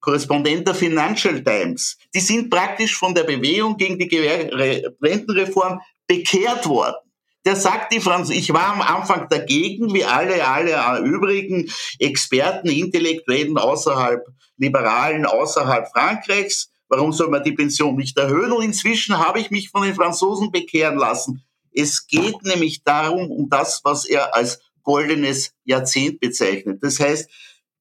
Korrespondent 0.00 0.66
der 0.66 0.74
Financial 0.74 1.42
Times, 1.44 1.96
die 2.12 2.20
sind 2.20 2.50
praktisch 2.50 2.96
von 2.96 3.14
der 3.14 3.22
Bewegung 3.22 3.76
gegen 3.76 3.98
die 3.98 4.18
Rentenreform 4.18 5.80
bekehrt 6.08 6.66
worden. 6.66 6.96
Der 7.44 7.56
sagt 7.56 7.92
die 7.92 8.00
Franz, 8.00 8.30
ich 8.30 8.52
war 8.52 8.74
am 8.74 8.82
Anfang 8.82 9.28
dagegen, 9.28 9.92
wie 9.92 10.04
alle, 10.04 10.46
alle 10.46 11.00
übrigen 11.06 11.70
Experten, 11.98 12.68
Intellektuellen 12.68 13.58
außerhalb, 13.58 14.24
Liberalen 14.56 15.26
außerhalb 15.26 15.88
Frankreichs. 15.88 16.70
Warum 16.88 17.12
soll 17.12 17.28
man 17.28 17.42
die 17.42 17.52
Pension 17.52 17.96
nicht 17.96 18.16
erhöhen? 18.16 18.52
Und 18.52 18.62
inzwischen 18.62 19.18
habe 19.18 19.40
ich 19.40 19.50
mich 19.50 19.70
von 19.70 19.82
den 19.82 19.94
Franzosen 19.94 20.52
bekehren 20.52 20.98
lassen. 20.98 21.42
Es 21.74 22.06
geht 22.06 22.42
nämlich 22.42 22.84
darum, 22.84 23.30
um 23.30 23.48
das, 23.48 23.80
was 23.82 24.04
er 24.04 24.34
als 24.34 24.60
goldenes 24.82 25.52
Jahrzehnt 25.64 26.20
bezeichnet. 26.20 26.82
Das 26.82 27.00
heißt, 27.00 27.28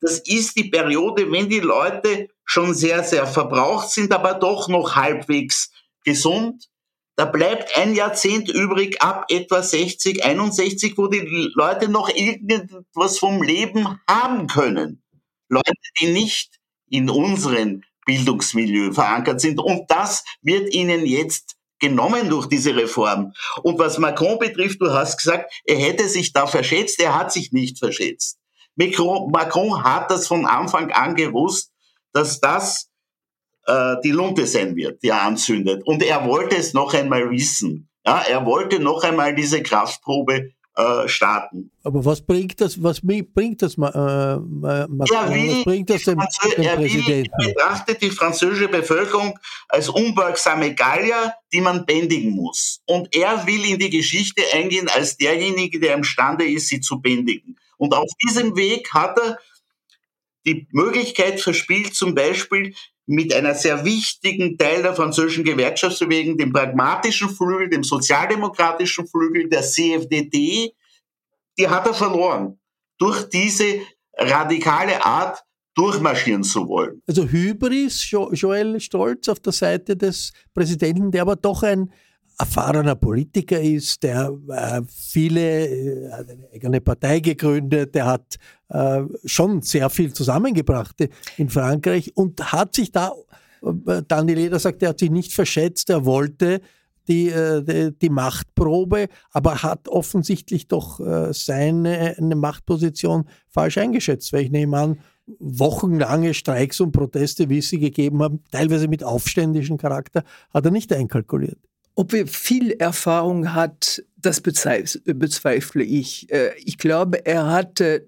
das 0.01 0.19
ist 0.19 0.57
die 0.57 0.69
Periode, 0.69 1.31
wenn 1.31 1.47
die 1.47 1.59
Leute 1.59 2.27
schon 2.43 2.73
sehr, 2.73 3.03
sehr 3.03 3.27
verbraucht 3.27 3.89
sind, 3.91 4.11
aber 4.11 4.33
doch 4.33 4.67
noch 4.67 4.95
halbwegs 4.95 5.71
gesund. 6.03 6.67
Da 7.15 7.25
bleibt 7.25 7.77
ein 7.77 7.93
Jahrzehnt 7.93 8.49
übrig 8.49 9.01
ab 9.01 9.25
etwa 9.29 9.61
60, 9.61 10.25
61, 10.25 10.97
wo 10.97 11.07
die 11.07 11.51
Leute 11.53 11.87
noch 11.87 12.09
irgendwas 12.09 13.19
vom 13.19 13.43
Leben 13.43 13.99
haben 14.09 14.47
können. 14.47 15.03
Leute, 15.49 15.71
die 15.99 16.07
nicht 16.07 16.59
in 16.89 17.09
unseren 17.09 17.85
Bildungsmilieu 18.05 18.93
verankert 18.93 19.39
sind. 19.39 19.59
Und 19.59 19.89
das 19.91 20.23
wird 20.41 20.73
ihnen 20.73 21.05
jetzt 21.05 21.57
genommen 21.79 22.29
durch 22.29 22.47
diese 22.47 22.75
Reform. 22.75 23.33
Und 23.61 23.77
was 23.77 23.97
Macron 23.97 24.39
betrifft, 24.39 24.81
du 24.81 24.91
hast 24.91 25.17
gesagt, 25.17 25.53
er 25.65 25.77
hätte 25.77 26.07
sich 26.09 26.33
da 26.33 26.47
verschätzt. 26.47 26.99
Er 26.99 27.17
hat 27.17 27.31
sich 27.31 27.51
nicht 27.51 27.79
verschätzt. 27.79 28.40
Macron 28.75 29.83
hat 29.83 30.09
das 30.11 30.27
von 30.27 30.45
Anfang 30.45 30.91
an 30.91 31.15
gewusst, 31.15 31.71
dass 32.13 32.39
das 32.39 32.89
äh, 33.65 33.95
die 34.03 34.11
Lunte 34.11 34.47
sein 34.47 34.75
wird, 34.75 35.03
die 35.03 35.09
er 35.09 35.21
anzündet. 35.23 35.83
Und 35.85 36.03
er 36.03 36.25
wollte 36.25 36.55
es 36.55 36.73
noch 36.73 36.93
einmal 36.93 37.29
wissen. 37.29 37.89
Ja, 38.05 38.21
er 38.21 38.45
wollte 38.45 38.79
noch 38.79 39.03
einmal 39.03 39.35
diese 39.35 39.61
Kraftprobe 39.61 40.51
äh, 40.75 41.07
Staaten. 41.07 41.71
Aber 41.83 42.03
was 42.05 42.25
bringt 42.25 42.59
das, 42.61 42.81
was 42.81 43.01
bringt 43.01 43.61
das, 43.61 43.73
äh, 43.73 43.77
Macron, 43.77 44.87
was 44.89 45.63
bringt 45.65 45.89
das 45.89 46.03
dem, 46.03 46.17
dem 46.57 46.63
er 46.63 46.75
Präsidenten? 46.77 47.31
Will, 47.37 47.53
betrachtet 47.53 48.01
die 48.01 48.09
französische 48.09 48.69
Bevölkerung 48.69 49.37
als 49.67 49.89
unbeugsame 49.89 50.73
Gallier, 50.73 51.33
die 51.51 51.61
man 51.61 51.85
bändigen 51.85 52.31
muss. 52.31 52.81
Und 52.85 53.13
er 53.15 53.45
will 53.45 53.65
in 53.65 53.79
die 53.79 53.89
Geschichte 53.89 54.41
eingehen 54.53 54.89
als 54.89 55.17
derjenige, 55.17 55.79
der 55.79 55.95
imstande 55.95 56.45
ist, 56.45 56.69
sie 56.69 56.79
zu 56.79 57.01
bändigen. 57.01 57.57
Und 57.81 57.95
auf 57.95 58.11
diesem 58.23 58.55
Weg 58.55 58.93
hat 58.93 59.17
er 59.17 59.39
die 60.45 60.67
Möglichkeit 60.71 61.41
verspielt, 61.41 61.95
zum 61.95 62.13
Beispiel 62.13 62.75
mit 63.07 63.33
einer 63.33 63.55
sehr 63.55 63.83
wichtigen 63.83 64.55
Teil 64.55 64.83
der 64.83 64.93
französischen 64.93 65.43
Gewerkschaftsbewegung, 65.43 66.37
dem 66.37 66.53
pragmatischen 66.53 67.29
Flügel, 67.29 67.71
dem 67.71 67.83
sozialdemokratischen 67.83 69.07
Flügel, 69.07 69.49
der 69.49 69.63
CFDD, 69.63 70.75
die 71.57 71.67
hat 71.67 71.87
er 71.87 71.95
verloren. 71.95 72.59
Durch 72.99 73.27
diese 73.29 73.81
radikale 74.15 75.03
Art 75.03 75.43
durchmarschieren 75.73 76.43
zu 76.43 76.67
wollen. 76.67 77.01
Also 77.07 77.25
Hybris, 77.27 78.11
Joel 78.11 78.79
Stolz 78.79 79.27
auf 79.27 79.39
der 79.39 79.53
Seite 79.53 79.97
des 79.97 80.33
Präsidenten, 80.53 81.09
der 81.09 81.23
aber 81.23 81.35
doch 81.35 81.63
ein 81.63 81.91
erfahrener 82.41 82.95
Politiker 82.95 83.61
ist, 83.61 84.01
der 84.01 84.35
äh, 84.49 84.81
viele, 84.87 85.67
äh, 85.67 86.11
hat 86.11 86.29
eine 86.29 86.47
eigene 86.53 86.81
Partei 86.81 87.19
gegründet, 87.19 87.93
der 87.93 88.05
hat 88.07 88.37
äh, 88.69 89.03
schon 89.25 89.61
sehr 89.61 89.89
viel 89.89 90.11
zusammengebracht 90.11 90.95
in 91.37 91.49
Frankreich 91.49 92.11
und 92.15 92.51
hat 92.51 92.73
sich 92.75 92.91
da, 92.91 93.11
äh, 93.63 94.01
Daniel 94.07 94.37
Leder 94.37 94.59
sagt, 94.59 94.81
er 94.81 94.89
hat 94.89 94.99
sich 94.99 95.11
nicht 95.11 95.33
verschätzt, 95.33 95.91
er 95.91 96.03
wollte 96.05 96.61
die, 97.07 97.29
äh, 97.29 97.61
die, 97.63 97.97
die 97.97 98.09
Machtprobe, 98.09 99.07
aber 99.31 99.61
hat 99.61 99.87
offensichtlich 99.87 100.67
doch 100.67 100.99
äh, 100.99 101.33
seine 101.33 102.15
eine 102.17 102.35
Machtposition 102.35 103.25
falsch 103.49 103.77
eingeschätzt, 103.77 104.33
weil 104.33 104.45
ich 104.45 104.51
nehme 104.51 104.77
an, 104.77 104.99
wochenlange 105.39 106.33
Streiks 106.33 106.79
und 106.81 106.91
Proteste, 106.91 107.49
wie 107.49 107.59
es 107.59 107.69
sie 107.69 107.79
gegeben 107.79 108.23
haben, 108.23 108.43
teilweise 108.51 108.87
mit 108.87 109.03
aufständischen 109.03 109.77
Charakter, 109.77 110.23
hat 110.51 110.65
er 110.65 110.71
nicht 110.71 110.91
einkalkuliert. 110.91 111.59
Ob 111.95 112.13
er 112.13 112.27
viel 112.27 112.71
Erfahrung 112.71 113.53
hat, 113.53 114.03
das 114.17 114.41
bezweifle 114.41 115.83
ich. 115.83 116.31
Äh, 116.31 116.51
ich 116.57 116.77
glaube, 116.77 117.25
er 117.25 117.47
hatte, 117.47 118.07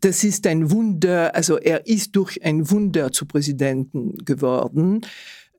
das 0.00 0.24
ist 0.24 0.46
ein 0.46 0.70
Wunder, 0.70 1.34
also 1.34 1.58
er 1.58 1.86
ist 1.86 2.14
durch 2.16 2.42
ein 2.44 2.70
Wunder 2.70 3.12
zu 3.12 3.26
Präsidenten 3.26 4.16
geworden. 4.24 5.02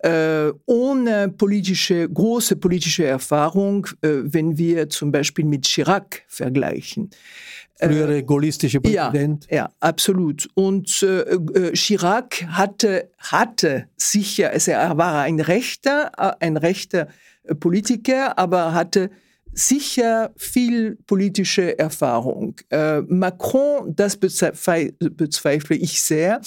Äh, 0.03 0.51
ohne 0.65 1.29
politische, 1.29 2.10
große 2.10 2.55
politische 2.55 3.05
Erfahrung, 3.05 3.86
äh, 4.01 4.10
wenn 4.24 4.58
wir 4.58 4.89
zum 4.89 5.12
Beispiel 5.12 5.46
mit 5.46 5.67
Chirac 5.67 6.24
vergleichen. 6.27 7.12
Frühere 7.79 8.24
gaullistische 8.24 8.81
Präsident. 8.81 9.48
Ja, 9.50 9.55
ja, 9.55 9.70
absolut. 9.79 10.48
Und 10.55 11.03
äh, 11.03 11.72
Chirac 11.74 12.43
hatte, 12.48 13.10
hatte 13.20 13.88
sicher, 13.96 14.51
also 14.51 14.72
er 14.72 14.98
war 14.98 15.22
ein 15.22 15.39
rechter, 15.39 16.12
ein 16.41 16.58
rechter 16.58 17.08
Politiker, 17.60 18.38
aber 18.38 18.74
hatte 18.74 19.10
sicher 19.53 20.31
viel 20.38 20.98
politische 21.07 21.77
Erfahrung. 21.77 22.55
Äh, 22.69 23.01
Macron, 23.01 23.95
das 23.95 24.17
bezweifle 24.17 25.75
ich 25.75 26.01
sehr. 26.01 26.41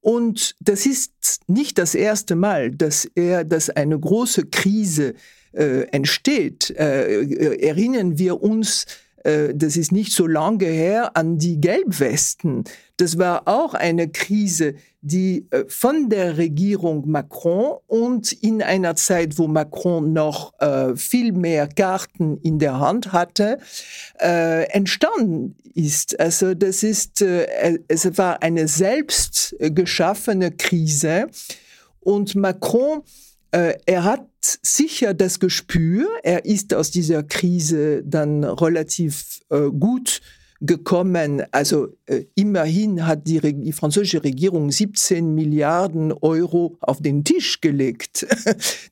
Und 0.00 0.54
das 0.60 0.86
ist 0.86 1.12
nicht 1.48 1.78
das 1.78 1.94
erste 1.94 2.36
Mal, 2.36 2.70
dass 2.70 3.04
er, 3.14 3.44
dass 3.44 3.70
eine 3.70 3.98
große 3.98 4.46
Krise 4.46 5.14
äh, 5.52 5.82
entsteht. 5.90 6.70
Äh, 6.70 7.56
erinnern 7.60 8.18
wir 8.18 8.42
uns 8.42 8.86
äh, 9.24 9.54
das 9.54 9.76
ist 9.76 9.92
nicht 9.92 10.12
so 10.12 10.26
lange 10.26 10.66
her, 10.66 11.16
an 11.16 11.38
die 11.38 11.60
Gelbwesten. 11.60 12.64
Das 12.96 13.18
war 13.18 13.46
auch 13.46 13.74
eine 13.74 14.08
Krise, 14.08 14.74
die 15.00 15.46
äh, 15.50 15.64
von 15.68 16.08
der 16.08 16.36
Regierung 16.36 17.08
Macron 17.08 17.78
und 17.86 18.32
in 18.32 18.62
einer 18.62 18.96
Zeit, 18.96 19.38
wo 19.38 19.46
Macron 19.46 20.12
noch 20.12 20.52
äh, 20.60 20.96
viel 20.96 21.32
mehr 21.32 21.68
Karten 21.68 22.38
in 22.38 22.58
der 22.58 22.78
Hand 22.80 23.12
hatte, 23.12 23.58
entstanden 24.18 25.56
ist. 25.74 26.18
Also 26.18 26.54
das 26.54 26.82
ist, 26.82 27.22
es 27.22 28.18
war 28.18 28.42
eine 28.42 28.66
selbst 28.66 29.54
geschaffene 29.60 30.50
Krise 30.50 31.26
und 32.00 32.34
Macron 32.34 33.02
er 33.50 34.04
hat 34.04 34.26
sicher 34.40 35.14
das 35.14 35.40
Gespür, 35.40 36.08
er 36.22 36.44
ist 36.44 36.74
aus 36.74 36.90
dieser 36.90 37.22
Krise 37.22 38.02
dann 38.04 38.44
relativ 38.44 39.40
äh, 39.50 39.70
gut 39.70 40.20
gekommen. 40.60 41.44
Also 41.52 41.88
äh, 42.06 42.24
immerhin 42.34 43.06
hat 43.06 43.26
die, 43.26 43.40
die, 43.40 43.72
französische 43.72 44.24
Regierung 44.24 44.72
17 44.72 45.34
Milliarden 45.34 46.12
Euro 46.12 46.76
auf 46.80 47.00
den 47.00 47.24
Tisch 47.24 47.60
gelegt. 47.60 48.26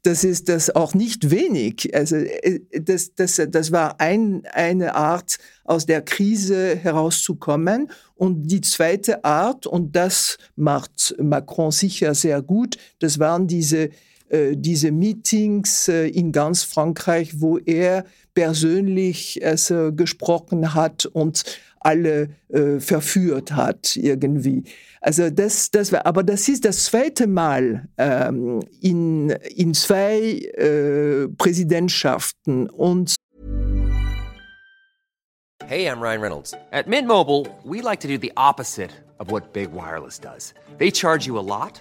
Das 0.03 0.23
ist 0.23 0.49
das 0.49 0.71
auch 0.75 0.95
nicht 0.95 1.31
wenig. 1.31 1.93
Also 1.93 2.17
äh, 2.17 2.61
das, 2.81 3.15
das, 3.17 3.43
das 3.49 3.73
war 3.73 4.01
ein, 4.01 4.43
eine 4.53 4.95
Art, 4.95 5.39
aus 5.65 5.85
der 5.85 6.01
Krise 6.03 6.77
herauszukommen. 6.77 7.91
Und 8.15 8.45
die 8.47 8.61
zweite 8.61 9.25
Art, 9.25 9.67
und 9.67 9.97
das 9.97 10.39
macht 10.55 11.17
Macron 11.19 11.73
sicher 11.73 12.15
sehr 12.15 12.41
gut, 12.41 12.77
das 13.01 13.19
waren 13.19 13.49
diese 13.49 13.91
diese 14.31 14.91
Meetings 14.91 15.89
äh, 15.89 16.09
in 16.09 16.33
ganz 16.33 16.63
Frankreich, 16.65 17.41
wo 17.41 17.59
er 17.59 18.05
persönlich 18.35 19.45
also, 19.45 19.93
gesprochen 19.93 20.75
hat 20.75 21.07
und 21.07 21.45
alle 21.81 22.31
äh, 22.49 22.81
verführt 22.81 23.53
hat 23.53 23.97
irgendwie. 23.97 24.65
Also 25.01 25.31
das, 25.31 25.71
das 25.71 25.93
war, 25.93 26.05
aber 26.05 26.25
das 26.25 26.49
ist 26.49 26.65
das 26.65 26.85
zweite 26.85 27.29
Mal 27.29 27.89
ähm, 27.97 28.61
in, 28.81 29.31
in 29.31 29.73
zwei 29.73 30.41
äh, 30.57 31.29
Präsidentschaften 31.29 32.69
und 32.71 33.15
Hey, 35.69 35.87
I'm 35.87 36.01
Ryan 36.01 36.21
Reynolds. 36.21 36.55
At 36.71 36.87
Mint 36.87 37.09
Mobile, 37.09 37.47
we 37.65 37.81
like 37.81 37.99
to 38.01 38.09
do 38.09 38.19
the 38.19 38.33
opposite 38.37 38.93
of 39.19 39.33
what 39.33 39.53
Big 39.53 39.73
Wireless 39.73 40.19
does. 40.19 40.55
They 40.79 40.93
charge 40.93 41.27
you 41.27 41.39
a 41.39 41.43
lot. 41.43 41.81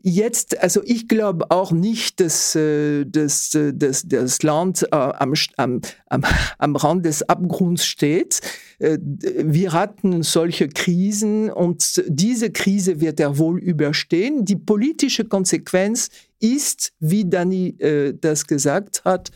Jetzt, 0.00 0.62
also 0.62 0.80
ich 0.84 1.08
glaube 1.08 1.50
auch 1.50 1.72
nicht, 1.72 2.20
dass, 2.20 2.54
äh, 2.54 3.04
dass, 3.04 3.54
äh, 3.54 3.72
dass 3.74 4.06
das 4.06 4.42
Land 4.42 4.84
äh, 4.84 4.94
am, 4.94 5.34
am, 5.56 5.80
am 6.58 6.76
Rand 6.76 7.04
des 7.04 7.28
Abgrunds 7.28 7.84
steht. 7.84 8.40
Wir 8.80 9.72
hatten 9.72 10.22
solche 10.22 10.68
Krisen 10.68 11.50
und 11.50 12.00
diese 12.06 12.50
Krise 12.52 13.00
wird 13.00 13.18
er 13.18 13.36
wohl 13.36 13.58
überstehen. 13.58 14.44
Die 14.44 14.54
politische 14.54 15.24
Konsequenz 15.24 16.10
ist, 16.40 16.92
wie 17.00 17.28
Dani 17.28 17.76
äh, 17.78 18.14
das 18.18 18.46
gesagt 18.46 19.04
hat, 19.04 19.30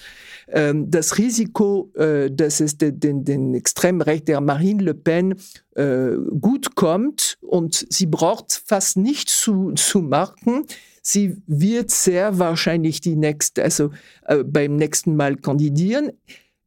äh, 0.47 0.73
das 0.75 1.19
Risiko, 1.19 1.91
äh, 1.95 2.31
dass 2.31 2.61
es 2.61 2.79
den, 2.79 3.01
den, 3.01 3.25
den 3.25 3.55
Extremrecht 3.55 4.29
der 4.29 4.41
Marine 4.41 4.83
Le 4.83 4.95
Pen 4.95 5.35
äh, 5.75 6.13
gut 6.41 6.75
kommt 6.75 7.39
und 7.41 7.87
sie 7.89 8.07
braucht 8.07 8.63
fast 8.67 8.97
nichts 8.97 9.41
zu, 9.41 9.73
zu 9.73 10.01
machen. 10.01 10.65
Sie 11.03 11.37
wird 11.47 11.91
sehr 11.91 12.39
wahrscheinlich 12.39 13.01
die 13.01 13.17
nächste, 13.17 13.65
also 13.65 13.91
äh, 14.27 14.45
beim 14.45 14.77
nächsten 14.77 15.17
Mal 15.17 15.37
kandidieren. 15.37 16.13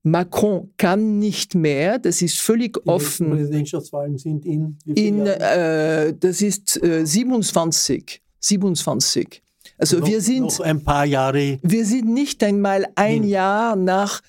Macron 0.03 0.71
kann 0.77 1.17
nicht 1.17 1.55
mehr, 1.55 1.97
das 1.97 2.21
ist 2.21 2.39
völlig 2.39 2.73
die 2.73 2.87
offen. 2.87 3.31
Präsidentschaftswahlen 3.31 4.19
sind 4.19 4.45
in, 4.45 4.77
in 4.85 5.25
äh, 5.25 6.13
das 6.13 6.43
ist 6.43 6.81
äh, 6.83 7.05
27. 7.05 8.21
27. 8.39 9.41
Also 9.77 9.99
noch, 9.99 10.07
wir 10.07 10.21
sind 10.21 10.43
noch 10.43 10.59
ein 10.61 10.83
paar 10.83 11.05
Jahre. 11.05 11.59
Wir 11.61 11.85
sind 11.85 12.13
nicht 12.13 12.43
einmal 12.43 12.87
ein 12.95 13.23
hin. 13.23 13.23
Jahr 13.25 13.75
nach 13.75 14.21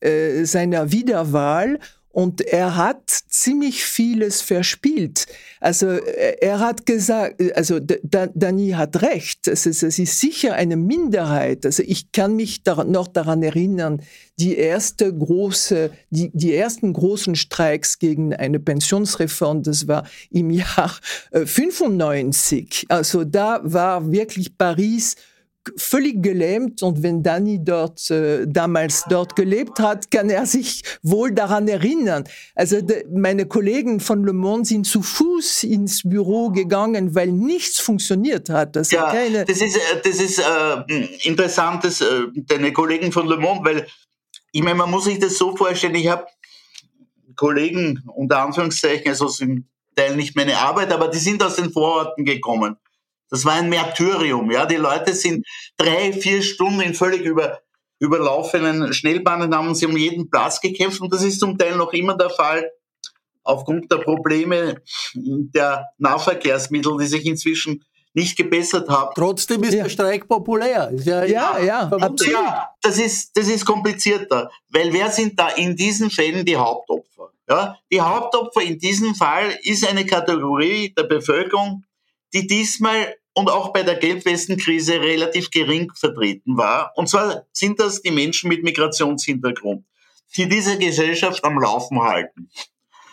äh, 0.00 0.44
seiner 0.44 0.92
Wiederwahl 0.92 1.78
und 2.10 2.40
er 2.40 2.76
hat 2.76 3.10
ziemlich 3.28 3.84
vieles 3.84 4.40
verspielt. 4.40 5.26
Also 5.60 5.88
er 5.88 6.58
hat 6.58 6.86
gesagt, 6.86 7.40
also 7.54 7.78
Dani 7.80 8.70
hat 8.70 9.02
recht, 9.02 9.46
es 9.46 9.66
ist, 9.66 9.82
es 9.82 9.98
ist 9.98 10.18
sicher 10.18 10.54
eine 10.54 10.76
Minderheit. 10.76 11.66
Also 11.66 11.82
ich 11.86 12.10
kann 12.12 12.34
mich 12.36 12.62
noch 12.64 13.08
daran 13.08 13.42
erinnern, 13.42 14.02
die 14.38 14.56
erste 14.56 15.12
große, 15.12 15.90
die, 16.10 16.30
die 16.32 16.54
ersten 16.54 16.92
großen 16.92 17.34
Streiks 17.34 17.98
gegen 17.98 18.34
eine 18.34 18.60
Pensionsreform, 18.60 19.62
das 19.62 19.88
war 19.88 20.06
im 20.30 20.50
Jahr 20.50 20.94
95. 21.32 22.86
Äh, 22.88 22.94
also 22.94 23.24
da 23.24 23.60
war 23.64 24.10
wirklich 24.10 24.56
Paris 24.56 25.16
völlig 25.76 26.22
gelähmt 26.22 26.82
und 26.82 27.02
wenn 27.02 27.22
Danny 27.22 27.62
dort 27.62 28.10
äh, 28.10 28.46
damals 28.46 29.04
dort 29.08 29.36
gelebt 29.36 29.80
hat, 29.80 30.10
kann 30.10 30.30
er 30.30 30.46
sich 30.46 30.82
wohl 31.02 31.32
daran 31.32 31.68
erinnern. 31.68 32.24
Also 32.54 32.80
de, 32.80 33.06
meine 33.10 33.46
Kollegen 33.46 34.00
von 34.00 34.24
Le 34.24 34.32
Monde 34.32 34.66
sind 34.66 34.86
zu 34.86 35.02
Fuß 35.02 35.64
ins 35.64 36.02
Büro 36.02 36.50
gegangen, 36.50 37.14
weil 37.14 37.32
nichts 37.32 37.80
funktioniert 37.80 38.50
hat. 38.50 38.76
Das 38.76 38.90
ja, 38.90 39.10
keine 39.10 39.44
das 39.44 39.60
ist 39.60 39.76
äh, 39.76 40.00
das 40.02 40.20
ist 40.20 40.38
äh, 40.38 41.04
interessant, 41.24 41.84
dass, 41.84 42.00
äh, 42.00 42.22
deine 42.34 42.72
Kollegen 42.72 43.12
von 43.12 43.26
Le 43.26 43.36
Monde, 43.36 43.70
weil 43.70 43.86
ich 44.52 44.62
meine, 44.62 44.76
man 44.76 44.90
muss 44.90 45.04
sich 45.04 45.18
das 45.18 45.36
so 45.36 45.56
vorstellen. 45.56 45.94
Ich 45.94 46.08
habe 46.08 46.26
Kollegen 47.36 48.02
unter 48.14 48.42
Anführungszeichen, 48.42 49.08
also 49.08 49.28
sind 49.28 49.66
Teil 49.94 50.16
nicht 50.16 50.36
meine 50.36 50.56
Arbeit, 50.56 50.92
aber 50.92 51.08
die 51.08 51.18
sind 51.18 51.42
aus 51.42 51.56
den 51.56 51.72
Vororten 51.72 52.24
gekommen. 52.24 52.76
Das 53.30 53.44
war 53.44 53.54
ein 53.54 53.68
Märtyrium. 53.68 54.50
Ja, 54.50 54.66
die 54.66 54.76
Leute 54.76 55.14
sind 55.14 55.46
drei, 55.76 56.12
vier 56.12 56.42
Stunden 56.42 56.80
in 56.80 56.94
völlig 56.94 57.22
über, 57.22 57.60
überlaufenen 57.98 58.92
Schnellbahnen 58.92 59.54
haben 59.54 59.74
sie 59.74 59.86
um 59.86 59.96
jeden 59.96 60.30
Platz 60.30 60.60
gekämpft 60.60 61.00
und 61.00 61.12
das 61.12 61.22
ist 61.22 61.40
zum 61.40 61.58
Teil 61.58 61.76
noch 61.76 61.92
immer 61.92 62.16
der 62.16 62.30
Fall 62.30 62.70
aufgrund 63.42 63.90
der 63.90 63.98
Probleme 63.98 64.82
der 65.14 65.86
Nahverkehrsmittel, 65.98 66.98
die 66.98 67.06
sich 67.06 67.24
inzwischen 67.26 67.84
nicht 68.14 68.36
gebessert 68.36 68.88
haben. 68.88 69.12
Trotzdem 69.14 69.62
ist 69.62 69.74
ja. 69.74 69.84
der 69.84 69.90
Streik 69.90 70.28
populär. 70.28 70.90
Ja, 71.04 71.24
ja, 71.24 71.58
ja, 71.58 71.80
absolut. 71.82 72.32
ja, 72.32 72.68
das 72.82 72.98
ist, 72.98 73.36
das 73.36 73.48
ist 73.48 73.64
komplizierter, 73.64 74.50
weil 74.70 74.92
wer 74.92 75.10
sind 75.10 75.38
da 75.38 75.48
in 75.50 75.76
diesen 75.76 76.10
Fällen 76.10 76.44
die 76.44 76.56
Hauptopfer? 76.56 77.30
Ja, 77.48 77.78
die 77.90 78.00
Hauptopfer 78.00 78.60
in 78.60 78.78
diesem 78.78 79.14
Fall 79.14 79.56
ist 79.62 79.86
eine 79.88 80.04
Kategorie 80.04 80.92
der 80.94 81.04
Bevölkerung, 81.04 81.84
die 82.32 82.46
diesmal 82.46 83.14
und 83.34 83.50
auch 83.50 83.72
bei 83.72 83.84
der 83.84 83.94
Gelbwestenkrise 83.94 85.00
relativ 85.00 85.50
gering 85.50 85.92
vertreten 85.94 86.56
war. 86.56 86.92
Und 86.96 87.08
zwar 87.08 87.46
sind 87.52 87.78
das 87.78 88.02
die 88.02 88.10
Menschen 88.10 88.48
mit 88.48 88.64
Migrationshintergrund, 88.64 89.84
die 90.36 90.48
diese 90.48 90.76
Gesellschaft 90.76 91.44
am 91.44 91.60
Laufen 91.60 92.02
halten. 92.02 92.50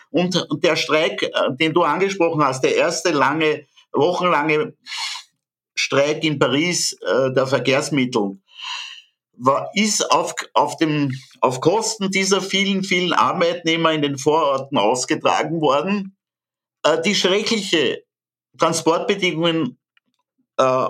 Und 0.09 0.47
der 0.63 0.75
Streik, 0.77 1.21
äh, 1.21 1.29
den 1.59 1.73
du 1.73 1.83
angesprochen 1.83 2.43
hast, 2.43 2.63
der 2.63 2.75
erste 2.75 3.11
lange, 3.11 3.67
wochenlange 3.91 4.73
Streik 5.75 6.23
in 6.23 6.39
Paris 6.39 6.93
äh, 7.01 7.31
der 7.33 7.45
Verkehrsmittel, 7.45 8.39
war, 9.37 9.69
ist 9.73 10.09
auf, 10.11 10.33
auf, 10.53 10.77
dem, 10.77 11.11
auf 11.41 11.59
Kosten 11.59 12.09
dieser 12.09 12.41
vielen, 12.41 12.83
vielen 12.83 13.13
Arbeitnehmer 13.13 13.91
in 13.91 14.01
den 14.01 14.17
Vororten 14.17 14.77
ausgetragen 14.77 15.61
worden. 15.61 16.17
Äh, 16.83 17.01
die 17.01 17.13
schreckliche 17.13 18.04
Transportbedingungen 18.57 19.77
äh, 20.57 20.87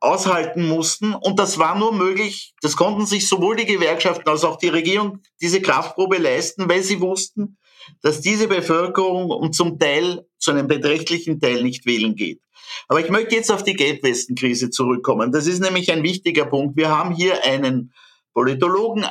aushalten 0.00 0.68
mussten. 0.68 1.14
Und 1.14 1.38
das 1.38 1.58
war 1.58 1.78
nur 1.78 1.92
möglich, 1.92 2.54
das 2.60 2.76
konnten 2.76 3.06
sich 3.06 3.28
sowohl 3.28 3.56
die 3.56 3.66
Gewerkschaften 3.66 4.28
als 4.28 4.44
auch 4.44 4.56
die 4.56 4.68
Regierung 4.68 5.20
diese 5.40 5.62
Kraftprobe 5.62 6.18
leisten, 6.18 6.68
weil 6.68 6.82
sie 6.82 7.00
wussten, 7.00 7.56
dass 8.02 8.20
diese 8.20 8.48
Bevölkerung 8.48 9.30
und 9.30 9.54
zum 9.54 9.78
Teil, 9.78 10.26
zu 10.38 10.50
einem 10.50 10.68
beträchtlichen 10.68 11.40
Teil 11.40 11.62
nicht 11.62 11.86
wählen 11.86 12.14
geht. 12.14 12.40
Aber 12.88 13.00
ich 13.00 13.10
möchte 13.10 13.34
jetzt 13.34 13.50
auf 13.50 13.62
die 13.62 13.74
Gelbwestenkrise 13.74 14.70
zurückkommen. 14.70 15.32
Das 15.32 15.46
ist 15.46 15.60
nämlich 15.60 15.90
ein 15.90 16.02
wichtiger 16.02 16.46
Punkt. 16.46 16.76
Wir 16.76 16.90
haben 16.90 17.14
hier 17.14 17.44
einen 17.44 17.92
Politologen, 18.32 19.04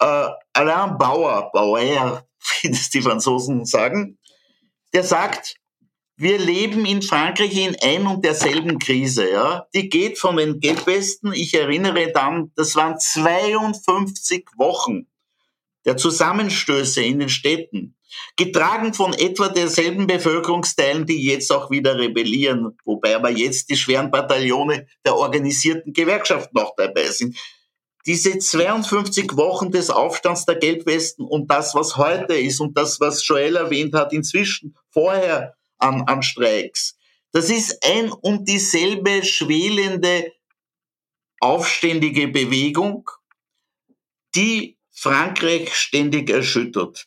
äh, 0.00 0.28
Alain 0.52 0.96
Bauer, 0.98 1.50
Bauer, 1.52 2.24
wie 2.62 2.70
das 2.70 2.90
die 2.90 3.02
Franzosen 3.02 3.64
sagen, 3.66 4.18
der 4.92 5.04
sagt, 5.04 5.59
wir 6.20 6.38
leben 6.38 6.84
in 6.84 7.00
Frankreich 7.00 7.56
in 7.56 7.74
ein 7.82 8.06
und 8.06 8.22
derselben 8.22 8.78
Krise. 8.78 9.30
Ja? 9.30 9.66
Die 9.74 9.88
geht 9.88 10.18
von 10.18 10.36
den 10.36 10.60
Gelbwesten, 10.60 11.32
ich 11.32 11.54
erinnere 11.54 12.12
dann, 12.12 12.52
das 12.56 12.76
waren 12.76 12.98
52 12.98 14.46
Wochen 14.58 15.06
der 15.86 15.96
Zusammenstöße 15.96 17.02
in 17.02 17.20
den 17.20 17.30
Städten, 17.30 17.96
getragen 18.36 18.92
von 18.92 19.14
etwa 19.14 19.48
derselben 19.48 20.06
Bevölkerungsteilen, 20.06 21.06
die 21.06 21.24
jetzt 21.24 21.50
auch 21.50 21.70
wieder 21.70 21.98
rebellieren, 21.98 22.76
wobei 22.84 23.16
aber 23.16 23.30
jetzt 23.30 23.70
die 23.70 23.76
schweren 23.76 24.10
Bataillone 24.10 24.86
der 25.06 25.16
organisierten 25.16 25.94
Gewerkschaften 25.94 26.54
noch 26.54 26.74
dabei 26.76 27.06
sind. 27.06 27.34
Diese 28.04 28.38
52 28.38 29.38
Wochen 29.38 29.70
des 29.70 29.88
Aufstands 29.88 30.44
der 30.44 30.56
Gelbwesten 30.56 31.24
und 31.24 31.50
das, 31.50 31.74
was 31.74 31.96
heute 31.96 32.34
ist 32.34 32.60
und 32.60 32.76
das, 32.76 33.00
was 33.00 33.26
Joel 33.26 33.56
erwähnt 33.56 33.94
hat, 33.94 34.12
inzwischen 34.12 34.76
vorher 34.90 35.54
an, 35.80 36.02
an 36.02 36.22
Streiks. 36.22 36.96
Das 37.32 37.48
ist 37.48 37.84
ein 37.84 38.10
und 38.10 38.48
dieselbe 38.48 39.24
schwelende, 39.24 40.32
aufständige 41.40 42.28
Bewegung, 42.28 43.08
die 44.34 44.78
Frankreich 44.92 45.74
ständig 45.74 46.28
erschüttert 46.30 47.06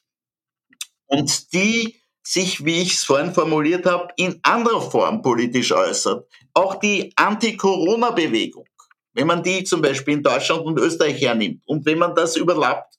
und 1.05 1.53
die 1.53 2.01
sich, 2.23 2.63
wie 2.65 2.81
ich 2.81 2.93
es 2.93 3.03
vorhin 3.03 3.33
formuliert 3.33 3.85
habe, 3.85 4.07
in 4.15 4.39
anderer 4.43 4.89
Form 4.89 5.21
politisch 5.21 5.71
äußert. 5.71 6.25
Auch 6.53 6.75
die 6.75 7.11
Anti-Corona-Bewegung, 7.15 8.65
wenn 9.13 9.27
man 9.27 9.43
die 9.43 9.63
zum 9.65 9.81
Beispiel 9.81 10.15
in 10.15 10.23
Deutschland 10.23 10.65
und 10.65 10.79
Österreich 10.79 11.21
hernimmt 11.21 11.61
und 11.65 11.85
wenn 11.85 11.99
man 11.99 12.15
das 12.15 12.37
überlappt 12.37 12.95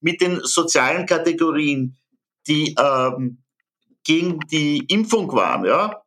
mit 0.00 0.20
den 0.20 0.40
sozialen 0.42 1.06
Kategorien, 1.06 1.96
die 2.46 2.74
ähm, 2.78 3.43
gegen 4.04 4.38
die 4.50 4.84
Impfung 4.88 5.32
waren, 5.32 5.64
ja, 5.64 6.02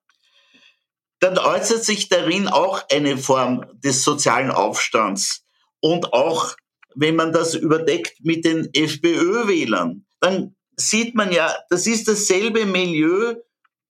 dann 1.19 1.37
äußert 1.37 1.83
sich 1.83 2.09
darin 2.09 2.47
auch 2.47 2.83
eine 2.91 3.17
Form 3.17 3.65
des 3.73 4.03
sozialen 4.03 4.51
Aufstands. 4.51 5.43
Und 5.79 6.13
auch 6.13 6.55
wenn 6.95 7.15
man 7.15 7.31
das 7.31 7.55
überdeckt 7.55 8.23
mit 8.23 8.45
den 8.45 8.69
FPÖ-Wählern, 8.73 10.05
dann 10.19 10.55
sieht 10.75 11.15
man 11.15 11.31
ja, 11.31 11.55
das 11.69 11.87
ist 11.87 12.07
dasselbe 12.07 12.65
Milieu, 12.65 13.35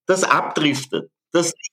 das 0.05 0.23
abdriftet, 0.23 1.11
das 1.31 1.47
nicht 1.47 1.71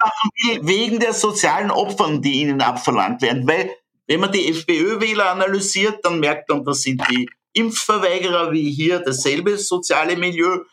machen 0.00 0.30
will 0.34 0.66
wegen 0.66 1.00
der 1.00 1.14
sozialen 1.14 1.70
Opfern, 1.70 2.22
die 2.22 2.40
ihnen 2.40 2.60
abverlangt 2.60 3.22
werden. 3.22 3.46
Weil 3.46 3.70
wenn 4.06 4.20
man 4.20 4.32
die 4.32 4.48
FPÖ-Wähler 4.48 5.30
analysiert, 5.30 6.04
dann 6.04 6.20
merkt 6.20 6.48
man, 6.48 6.64
das 6.64 6.82
sind 6.82 7.02
die 7.10 7.28
Impfverweigerer 7.54 8.52
wie 8.52 8.70
hier 8.70 9.00
dasselbe 9.00 9.58
soziale 9.58 10.16
Milieu 10.16 10.64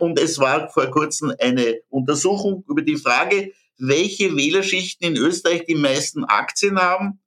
und 0.00 0.18
es 0.18 0.38
war 0.38 0.68
vor 0.68 0.86
kurzem 0.86 1.32
eine 1.40 1.80
Untersuchung 1.88 2.64
über 2.68 2.82
die 2.82 2.96
Frage, 2.96 3.52
welche 3.78 4.36
Wählerschichten 4.36 5.06
in 5.08 5.16
Österreich 5.16 5.64
die 5.64 5.74
meisten 5.74 6.24
Aktien 6.24 6.78
haben. 6.78 7.20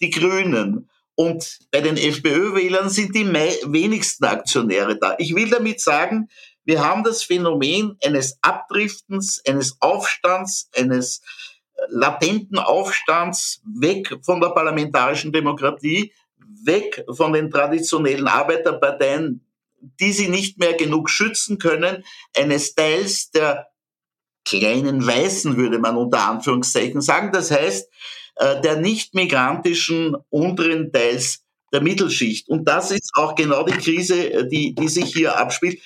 Die 0.00 0.10
Grünen. 0.10 0.90
Und 1.14 1.60
bei 1.70 1.80
den 1.80 1.96
FPÖ-Wählern 1.96 2.90
sind 2.90 3.14
die 3.14 3.26
wenigsten 3.26 4.24
Aktionäre 4.24 4.98
da. 4.98 5.14
Ich 5.18 5.34
will 5.34 5.48
damit 5.48 5.80
sagen, 5.80 6.28
wir 6.64 6.84
haben 6.84 7.04
das 7.04 7.22
Phänomen 7.22 7.96
eines 8.04 8.38
Abdriftens, 8.42 9.40
eines 9.46 9.80
Aufstands, 9.80 10.68
eines 10.76 11.22
äh, 11.74 11.82
latenten 11.88 12.58
Aufstands 12.58 13.62
weg 13.64 14.18
von 14.22 14.40
der 14.40 14.48
parlamentarischen 14.48 15.32
Demokratie, 15.32 16.12
weg 16.64 17.04
von 17.14 17.32
den 17.32 17.50
traditionellen 17.50 18.26
Arbeiterparteien, 18.26 19.45
die 20.00 20.12
sie 20.12 20.28
nicht 20.28 20.58
mehr 20.58 20.74
genug 20.74 21.10
schützen 21.10 21.58
können, 21.58 22.04
eines 22.36 22.74
Teils 22.74 23.30
der 23.30 23.68
kleinen 24.44 25.06
Weißen, 25.06 25.56
würde 25.56 25.78
man 25.78 25.96
unter 25.96 26.28
Anführungszeichen 26.28 27.00
sagen. 27.00 27.32
Das 27.32 27.50
heißt, 27.50 27.90
äh, 28.36 28.60
der 28.60 28.76
nicht 28.76 29.14
migrantischen 29.14 30.16
unteren 30.30 30.92
Teils 30.92 31.42
der 31.72 31.82
Mittelschicht. 31.82 32.48
Und 32.48 32.66
das 32.66 32.90
ist 32.90 33.10
auch 33.14 33.34
genau 33.34 33.64
die 33.64 33.72
Krise, 33.72 34.32
äh, 34.32 34.48
die, 34.48 34.74
die 34.74 34.88
sich 34.88 35.12
hier 35.12 35.38
abspielt. 35.38 35.80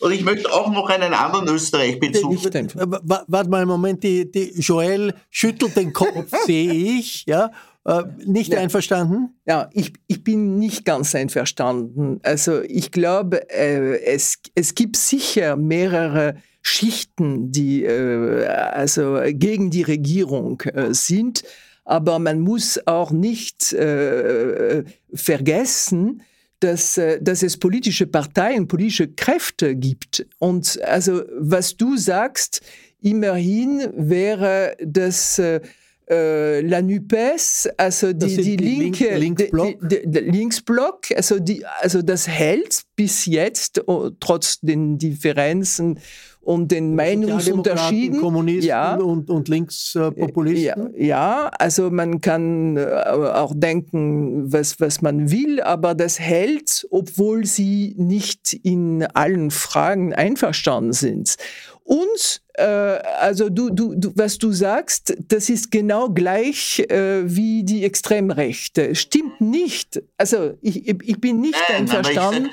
Und 0.00 0.12
ich 0.12 0.22
möchte 0.22 0.52
auch 0.52 0.70
noch 0.70 0.88
einen 0.88 1.12
anderen 1.12 1.48
Österreich-Bezug. 1.48 2.44
Warte 2.44 3.50
mal 3.50 3.58
einen 3.58 3.68
Moment, 3.68 4.04
die, 4.04 4.30
die 4.30 4.52
Joel 4.60 5.12
schüttelt 5.28 5.76
den 5.76 5.92
Kopf, 5.92 6.30
sehe 6.46 6.72
ich. 6.72 7.24
Ja, 7.26 7.50
äh, 7.88 8.04
nicht 8.26 8.52
ja. 8.52 8.60
einverstanden? 8.60 9.30
Ja, 9.46 9.70
ich, 9.72 9.94
ich 10.08 10.22
bin 10.22 10.58
nicht 10.58 10.84
ganz 10.84 11.14
einverstanden. 11.14 12.20
Also 12.22 12.60
ich 12.62 12.92
glaube, 12.92 13.48
äh, 13.50 14.04
es, 14.04 14.40
es 14.54 14.74
gibt 14.74 14.96
sicher 14.98 15.56
mehrere 15.56 16.34
Schichten, 16.60 17.50
die 17.50 17.84
äh, 17.84 18.44
also 18.44 19.18
gegen 19.30 19.70
die 19.70 19.84
Regierung 19.84 20.60
äh, 20.62 20.92
sind, 20.92 21.44
aber 21.86 22.18
man 22.18 22.40
muss 22.40 22.78
auch 22.86 23.10
nicht 23.10 23.72
äh, 23.72 24.84
vergessen, 25.14 26.20
dass, 26.60 26.98
äh, 26.98 27.22
dass 27.22 27.42
es 27.42 27.56
politische 27.56 28.06
Parteien, 28.06 28.68
politische 28.68 29.08
Kräfte 29.08 29.74
gibt. 29.74 30.26
Und 30.38 30.78
also 30.82 31.22
was 31.38 31.78
du 31.78 31.96
sagst, 31.96 32.60
immerhin 33.00 33.88
wäre 33.96 34.76
das 34.84 35.40
äh, 36.10 36.58
äh, 36.58 36.60
la 36.60 36.82
NUPES, 36.82 37.68
also 37.76 38.12
die, 38.12 38.36
die, 38.36 38.56
linke 38.56 39.16
Linksblock. 39.16 39.88
Die, 39.88 40.00
die, 40.04 40.18
Linksblock, 40.18 41.00
also, 41.14 41.38
die, 41.38 41.64
also 41.80 42.02
das 42.02 42.28
hält 42.28 42.82
bis 42.96 43.26
jetzt, 43.26 43.82
oh, 43.86 44.10
trotz 44.18 44.60
den 44.60 44.98
Differenzen 44.98 46.00
und 46.40 46.72
den 46.72 46.94
Meinungsunterschieden. 46.94 48.20
Kommunisten 48.20 48.68
ja, 48.68 48.96
und, 48.96 49.28
und 49.28 49.48
Linkspopulisten. 49.48 50.94
Ja, 50.96 51.06
ja, 51.06 51.50
also 51.58 51.90
man 51.90 52.20
kann 52.20 52.78
äh, 52.78 52.86
auch 52.86 53.52
denken, 53.54 54.50
was, 54.50 54.80
was 54.80 55.02
man 55.02 55.30
will, 55.30 55.60
aber 55.60 55.94
das 55.94 56.18
hält, 56.18 56.86
obwohl 56.90 57.44
sie 57.44 57.94
nicht 57.98 58.54
in 58.54 59.04
allen 59.04 59.50
Fragen 59.50 60.14
einverstanden 60.14 60.94
sind. 60.94 61.36
Und 61.88 62.42
äh, 62.52 62.64
also 62.64 63.48
du, 63.48 63.70
du, 63.70 63.94
du, 63.94 64.12
was 64.14 64.36
du 64.36 64.52
sagst, 64.52 65.16
das 65.26 65.48
ist 65.48 65.70
genau 65.70 66.10
gleich 66.10 66.80
äh, 66.90 67.22
wie 67.24 67.64
die 67.64 67.82
Extremrechte. 67.82 68.94
Stimmt 68.94 69.40
nicht. 69.40 70.02
Also 70.18 70.58
ich, 70.60 70.86
ich 70.86 71.18
bin 71.18 71.40
nicht 71.40 71.56
Nein, 71.66 71.88
einverstanden. 71.88 72.50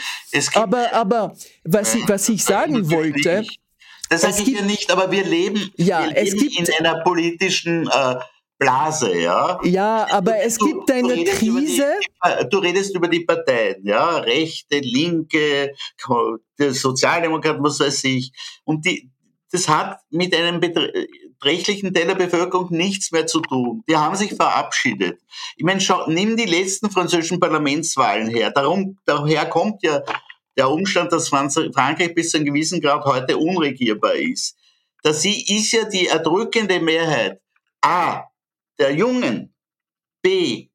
Aber, 0.53 0.93
aber, 0.93 0.93
aber 0.93 1.37
was, 1.65 1.95
ich, 1.95 2.07
was 2.07 2.29
ich 2.29 2.45
sagen 2.45 2.89
wollte. 2.89 3.45
Das 4.09 4.21
sage 4.21 4.41
ich 4.41 4.47
ja 4.47 4.61
nicht, 4.61 4.89
aber 4.89 5.11
wir 5.11 5.25
leben, 5.25 5.69
ja, 5.75 6.05
wir 6.05 6.23
leben 6.23 6.65
in 6.65 6.85
einer 6.85 7.03
politischen 7.03 7.89
äh, 7.89 8.15
Blase, 8.57 9.17
ja. 9.19 9.59
Ja, 9.63 10.07
aber 10.11 10.41
es 10.43 10.57
du, 10.57 10.65
gibt 10.65 10.91
eine 10.91 11.13
du 11.13 11.25
Krise. 11.25 11.93
Die, 12.23 12.49
du 12.49 12.59
redest 12.59 12.95
über 12.95 13.09
die 13.09 13.25
Parteien, 13.25 13.85
ja, 13.85 14.19
Rechte, 14.19 14.79
Linke, 14.79 15.73
Sozialdemokraten, 16.57 17.61
was 17.61 17.81
weiß 17.81 18.05
ich. 18.05 18.31
Und 18.63 18.85
die, 18.85 19.11
das 19.55 19.69
hat 19.69 20.01
mit 20.09 20.35
einem 20.35 20.59
beträchtlichen 20.59 21.93
Teil 21.93 22.07
der 22.07 22.15
Bevölkerung 22.15 22.67
nichts 22.71 23.11
mehr 23.11 23.25
zu 23.25 23.39
tun. 23.39 23.83
Die 23.87 23.95
haben 23.95 24.15
sich 24.15 24.35
verabschiedet. 24.35 25.21
Ich 25.55 25.63
meine, 25.63 25.79
schau, 25.79 26.09
nimm 26.09 26.35
die 26.35 26.45
letzten 26.45 26.91
französischen 26.91 27.39
Parlamentswahlen 27.39 28.27
her. 28.27 28.51
Darum, 28.51 28.97
daher 29.05 29.45
kommt 29.45 29.81
ja 29.81 30.01
der 30.57 30.69
Umstand, 30.69 31.11
dass 31.13 31.29
Frankreich 31.29 32.13
bis 32.13 32.31
zu 32.31 32.37
einem 32.37 32.47
gewissen 32.47 32.81
Grad 32.81 33.05
heute 33.05 33.37
unregierbar 33.37 34.15
ist. 34.15 34.57
Dass 35.03 35.21
sie 35.21 35.45
ist 35.45 35.71
ja 35.71 35.85
die 35.85 36.07
erdrückende 36.07 36.81
Mehrheit 36.81 37.39
A, 37.81 38.23
der 38.77 38.93
Jungen, 38.93 39.53
B, 40.21 40.67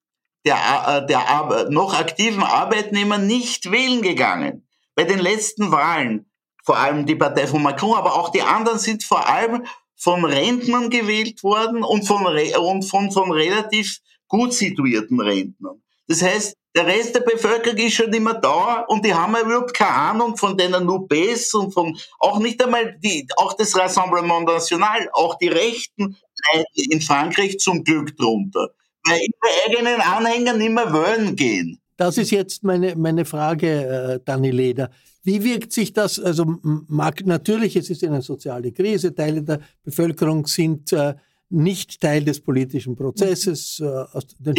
der, 0.46 0.56
äh, 0.56 1.06
der 1.06 1.68
noch 1.68 1.98
aktiven 1.98 2.42
Arbeitnehmer 2.42 3.18
nicht 3.18 3.70
wählen 3.70 4.00
gegangen. 4.00 4.66
Bei 4.94 5.04
den 5.04 5.18
letzten 5.18 5.70
Wahlen 5.70 6.29
vor 6.64 6.78
allem 6.78 7.06
die 7.06 7.16
Partei 7.16 7.46
von 7.46 7.62
Macron, 7.62 7.96
aber 7.96 8.14
auch 8.14 8.30
die 8.30 8.42
anderen 8.42 8.78
sind 8.78 9.04
vor 9.04 9.28
allem 9.28 9.64
von 9.96 10.24
Rentnern 10.24 10.88
gewählt 10.90 11.42
worden 11.42 11.82
und 11.82 12.04
von, 12.04 12.24
und 12.26 12.82
von, 12.82 13.10
von 13.12 13.32
relativ 13.32 13.98
gut 14.28 14.54
situierten 14.54 15.20
Rentnern. 15.20 15.82
Das 16.08 16.22
heißt, 16.22 16.56
der 16.74 16.86
Rest 16.86 17.14
der 17.16 17.20
Bevölkerung 17.20 17.78
ist 17.78 17.94
schon 17.94 18.12
immer 18.12 18.34
da 18.34 18.84
und 18.88 19.04
die 19.04 19.12
haben 19.12 19.34
überhaupt 19.36 19.74
keine 19.74 19.90
Ahnung 19.90 20.36
von 20.36 20.56
den 20.56 20.70
Nubes 20.70 21.52
und 21.52 21.72
von, 21.72 21.98
auch 22.20 22.38
nicht 22.38 22.62
einmal 22.64 22.96
die, 23.02 23.26
auch 23.36 23.54
das 23.54 23.76
Rassemblement 23.76 24.46
National, 24.46 25.08
auch 25.12 25.36
die 25.38 25.48
Rechten 25.48 26.16
leiden 26.52 26.66
in 26.90 27.00
Frankreich 27.00 27.58
zum 27.58 27.82
Glück 27.82 28.16
drunter, 28.16 28.70
weil 29.04 29.18
ihre 29.18 29.78
eigenen 29.78 30.00
Anhänger 30.00 30.54
nicht 30.54 30.70
mehr 30.70 30.92
wollen 30.92 31.34
gehen. 31.34 31.80
Das 31.96 32.16
ist 32.16 32.30
jetzt 32.30 32.62
meine, 32.62 32.96
meine 32.96 33.24
Frage, 33.24 34.20
äh, 34.20 34.24
Dani 34.24 34.50
Leder. 34.50 34.90
Wie 35.22 35.44
wirkt 35.44 35.72
sich 35.72 35.92
das, 35.92 36.18
also 36.18 36.58
mag, 36.62 37.24
natürlich, 37.26 37.76
es 37.76 37.90
ist 37.90 38.02
eine 38.04 38.22
soziale 38.22 38.72
Krise, 38.72 39.14
Teile 39.14 39.42
der 39.42 39.60
Bevölkerung 39.82 40.46
sind 40.46 40.92
äh, 40.92 41.14
nicht 41.50 42.00
Teil 42.00 42.24
des 42.24 42.40
politischen 42.40 42.94
Prozesses, 42.94 43.80
äh, 43.80 43.84
aus 43.84 44.26
den. 44.38 44.54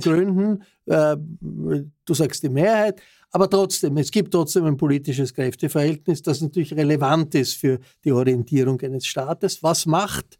Gründen. 0.00 0.62
Äh, 0.86 1.16
du 1.18 2.14
sagst 2.14 2.42
die 2.42 2.48
Mehrheit. 2.48 3.00
Aber 3.32 3.48
trotzdem, 3.48 3.96
es 3.96 4.10
gibt 4.10 4.32
trotzdem 4.32 4.64
ein 4.64 4.76
politisches 4.76 5.34
Kräfteverhältnis, 5.34 6.22
das 6.22 6.40
natürlich 6.40 6.72
relevant 6.74 7.34
ist 7.34 7.54
für 7.54 7.78
die 8.04 8.12
Orientierung 8.12 8.80
eines 8.80 9.06
Staates. 9.06 9.62
Was 9.62 9.86
macht 9.86 10.38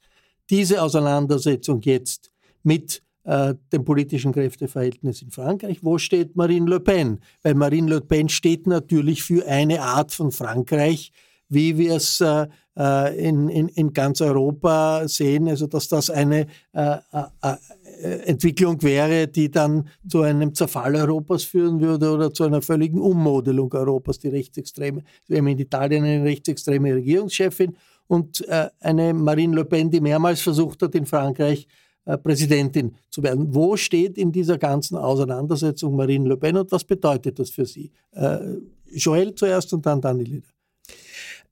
diese 0.49 0.83
Auseinandersetzung 0.83 1.81
jetzt 1.83 2.33
mit 2.63 3.03
äh, 3.25 3.55
dem 3.73 3.85
politischen 3.85 4.33
Kräfteverhältnis 4.33 5.21
in 5.23 5.31
Frankreich. 5.31 5.81
Wo 5.83 5.99
steht 5.99 6.37
Marine 6.37 6.69
Le 6.71 6.81
Pen? 6.81 7.21
Weil 7.43 7.55
Marine 7.55 7.91
Le 7.91 8.01
Pen 8.01 8.29
steht 8.29 8.67
natürlich 8.67 9.23
für 9.23 9.47
eine 9.47 9.83
Art 9.83 10.13
von 10.13 10.33
Frankreich, 10.33 11.13
wie 11.51 11.77
wir 11.77 11.97
es 11.97 12.21
äh, 12.23 12.47
äh 12.79 13.29
in, 13.29 13.51
in, 13.51 13.69
in 13.69 13.93
ganz 13.93 14.23
Europa 14.23 15.07
sehen, 15.07 15.49
also 15.49 15.67
dass 15.67 15.89
das 15.89 16.09
eine 16.09 16.47
äh, 16.73 16.97
äh, 17.13 17.23
äh, 17.43 18.21
Entwicklung 18.25 18.81
wäre, 18.83 19.29
die 19.29 19.51
dann 19.51 19.89
zu 20.09 20.23
einem 20.23 20.55
Zerfall 20.55 20.97
Europas 20.97 21.45
führen 21.45 21.79
würde 21.81 22.11
oder 22.11 22.33
zu 22.33 22.45
einer 22.45 22.63
völligen 22.63 23.01
Ummodelung 23.01 23.71
Europas, 23.75 24.19
die 24.19 24.29
rechtsextreme. 24.29 25.03
Wir 25.27 25.39
haben 25.39 25.49
in 25.49 25.59
Italien 25.59 26.05
eine 26.05 26.25
rechtsextreme 26.25 26.95
Regierungschefin 26.95 27.77
und 28.07 28.45
eine 28.81 29.13
Marine 29.13 29.57
Le 29.57 29.65
Pen, 29.65 29.91
die 29.91 30.01
mehrmals 30.01 30.41
versucht 30.41 30.83
hat, 30.83 30.95
in 30.95 31.07
Frankreich 31.07 31.69
Präsidentin 32.17 32.95
zu 33.11 33.23
werden. 33.23 33.55
Wo 33.55 33.77
steht 33.77 34.19
in 34.19 34.33
dieser 34.33 34.59
ganzen 34.59 34.97
Auseinandersetzung 34.97 35.97
Marine 35.97 36.29
Le 36.29 36.37
Pen 36.37 36.57
und 36.57 36.73
was 36.73 36.85
bedeutet 36.85 37.39
das 37.39 37.51
für 37.51 37.67
Sie? 37.67 37.91
Äh, 38.13 38.39
Joël 38.93 39.35
zuerst 39.35 39.73
und 39.73 39.87
dann 39.87 40.01
Daniel. 40.01 40.43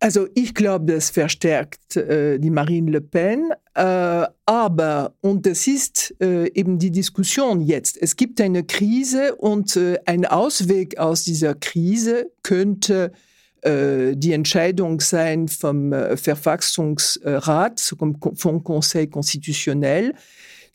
Also 0.01 0.29
ich 0.35 0.55
glaube, 0.55 0.93
das 0.93 1.11
verstärkt 1.11 1.97
äh, 1.97 2.39
die 2.39 2.51
Marine 2.51 2.91
Le 2.91 3.01
Pen, 3.01 3.51
äh, 3.75 4.27
aber, 4.47 5.15
und 5.21 5.45
das 5.45 5.67
ist 5.67 6.15
äh, 6.21 6.49
eben 6.55 6.79
die 6.79 6.93
Diskussion 6.93 7.61
jetzt, 7.61 8.01
es 8.01 8.15
gibt 8.15 8.41
eine 8.41 8.63
Krise 8.63 9.35
und 9.35 9.77
äh, 9.77 9.99
ein 10.07 10.25
Ausweg 10.25 10.99
aus 10.99 11.25
dieser 11.25 11.55
Krise 11.55 12.31
könnte 12.45 13.13
äh, 13.13 13.28
die 13.65 14.33
Entscheidung 14.33 15.01
sein 15.01 15.49
vom 15.49 15.93
äh, 15.93 16.17
Verfassungsrat, 16.17 17.81
vom 17.81 18.65
Conseil 18.65 19.09
Constitutionnel. 19.09 20.15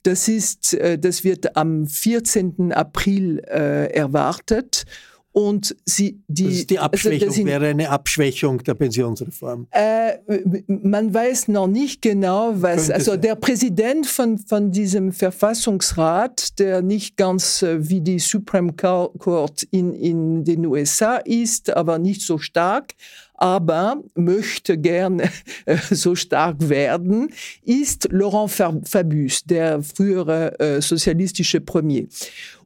Das, 0.03 0.27
ist, 0.27 0.73
äh, 0.73 0.97
das 0.99 1.23
wird 1.23 1.55
am 1.55 1.87
14. 1.87 2.73
April 2.73 3.39
erwartet. 3.39 4.85
Und 5.33 5.75
sie, 5.83 6.21
die, 6.27 6.43
das 6.45 6.67
die 6.67 6.77
Abschwächung 6.77 7.29
also 7.29 7.35
sind, 7.37 7.47
wäre 7.47 7.67
eine 7.67 7.89
Abschwächung 7.89 8.63
der 8.63 8.75
Pensionsreform. 8.75 9.65
Äh, 9.71 10.19
man 10.67 11.11
weiß 11.11 11.47
noch 11.47 11.65
nicht 11.65 12.03
genau, 12.03 12.53
was. 12.53 12.81
Könnte 12.81 12.93
also 12.93 13.11
sein. 13.11 13.21
der 13.21 13.35
Präsident 13.35 14.05
von, 14.05 14.37
von 14.37 14.71
diesem 14.71 15.11
Verfassungsrat, 15.11 16.59
der 16.59 16.83
nicht 16.83 17.17
ganz 17.17 17.63
äh, 17.63 17.89
wie 17.89 18.01
die 18.01 18.19
Supreme 18.19 18.73
Court 18.73 19.63
in, 19.71 19.95
in 19.95 20.43
den 20.43 20.67
USA 20.67 21.15
ist, 21.15 21.71
aber 21.71 21.97
nicht 21.97 22.21
so 22.21 22.37
stark, 22.37 22.93
aber 23.33 24.03
möchte 24.13 24.77
gerne 24.77 25.31
äh, 25.65 25.77
so 25.89 26.15
stark 26.15 26.69
werden, 26.69 27.29
ist 27.63 28.07
Laurent 28.11 28.51
Fabius, 28.87 29.43
der 29.45 29.81
frühere 29.81 30.59
äh, 30.59 30.79
sozialistische 30.79 31.59
Premier. 31.59 32.05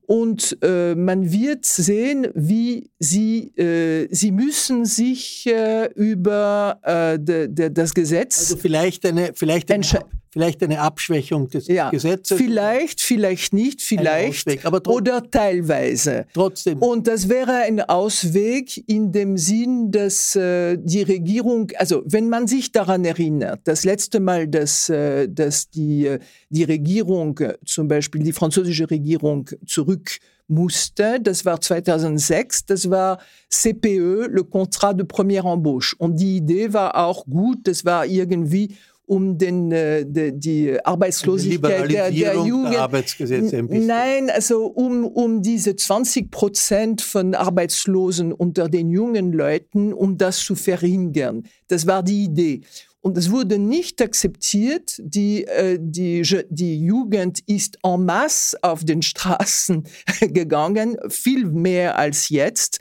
Und 0.07 0.57
äh, 0.61 0.95
man 0.95 1.33
wird 1.33 1.65
sehen, 1.65 2.27
wie 2.33 2.89
sie, 2.97 3.53
äh, 3.57 4.07
sie 4.09 4.31
müssen 4.31 4.85
sich 4.85 5.45
äh, 5.47 5.89
über 5.95 6.79
äh, 6.81 7.19
de, 7.19 7.49
de, 7.49 7.69
das 7.69 7.93
Gesetz. 7.93 8.39
Also 8.39 8.55
vielleicht 8.55 9.05
eine, 9.05 9.31
vielleicht 9.35 9.69
eine, 9.69 9.83
vielleicht 10.31 10.63
eine 10.63 10.79
Abschwächung 10.79 11.49
des 11.49 11.67
ja, 11.67 11.89
Gesetzes. 11.89 12.37
Vielleicht, 12.37 13.01
vielleicht 13.01 13.53
nicht, 13.53 13.81
vielleicht. 13.81 14.47
oder 14.87 15.29
teilweise. 15.29 16.25
Trotzdem. 16.33 16.77
Und 16.81 17.07
das 17.07 17.27
wäre 17.27 17.63
ein 17.63 17.81
Ausweg 17.81 18.87
in 18.87 19.11
dem 19.11 19.35
Sinn, 19.37 19.91
dass 19.91 20.35
äh, 20.35 20.77
die 20.79 21.01
Regierung, 21.01 21.71
also 21.77 22.03
wenn 22.05 22.29
man 22.29 22.47
sich 22.47 22.71
daran 22.71 23.03
erinnert, 23.03 23.61
das 23.65 23.83
letzte 23.83 24.19
Mal, 24.19 24.47
dass, 24.47 24.89
äh, 24.89 25.27
dass 25.27 25.69
die, 25.69 26.17
die 26.49 26.63
Regierung, 26.63 27.39
zum 27.65 27.87
Beispiel 27.87 28.23
die 28.23 28.33
französische 28.33 28.89
Regierung, 28.89 29.49
zurück 29.65 30.19
musste, 30.47 31.19
das 31.21 31.43
war 31.45 31.59
2006, 31.59 32.65
das 32.65 32.89
war 32.89 33.19
CPE, 33.49 34.27
le 34.29 34.43
Contrat 34.45 34.97
de 34.97 35.05
Première 35.05 35.51
Embauche. 35.51 35.95
Und 35.97 36.17
die 36.19 36.37
Idee 36.37 36.71
war 36.71 36.95
auch 36.95 37.25
gut, 37.25 37.59
das 37.65 37.83
war 37.83 38.05
irgendwie 38.05 38.75
um 39.07 39.37
den, 39.37 39.71
äh, 39.71 40.05
de, 40.05 40.33
die 40.33 40.77
Arbeitslosigkeit 40.83 41.89
der, 41.89 42.11
der 42.11 42.35
Jugend. 42.35 42.73
Der 42.73 42.81
Arbeitsgesetze 42.81 43.57
ein 43.57 43.67
bisschen. 43.67 43.87
Nein, 43.87 44.29
also 44.29 44.65
um, 44.65 45.05
um 45.05 45.41
diese 45.41 45.77
20 45.77 46.29
Prozent 46.29 47.01
von 47.01 47.33
Arbeitslosen 47.33 48.33
unter 48.33 48.67
den 48.67 48.89
jungen 48.89 49.31
Leuten, 49.31 49.93
um 49.93 50.17
das 50.17 50.39
zu 50.39 50.55
verringern. 50.55 51.43
Das 51.69 51.87
war 51.87 52.03
die 52.03 52.25
Idee. 52.25 52.61
Und 53.07 53.17
es 53.17 53.31
wurde 53.31 53.57
nicht 53.57 54.01
akzeptiert. 54.01 54.95
Die, 54.99 55.45
äh, 55.45 55.77
die, 55.79 56.23
die 56.49 56.83
Jugend 56.83 57.39
ist 57.47 57.77
en 57.83 58.03
masse 58.03 58.57
auf 58.61 58.83
den 58.83 59.01
Straßen 59.01 59.87
gegangen, 60.19 60.97
viel 61.07 61.45
mehr 61.45 61.97
als 61.97 62.27
jetzt. 62.27 62.79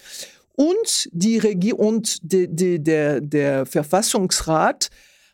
Und, 0.57 1.09
die 1.13 1.39
Regie 1.39 1.75
und 1.75 2.19
die, 2.23 2.49
die, 2.49 2.83
der, 2.83 3.21
der 3.21 3.67
Verfassungsrat 3.67 4.89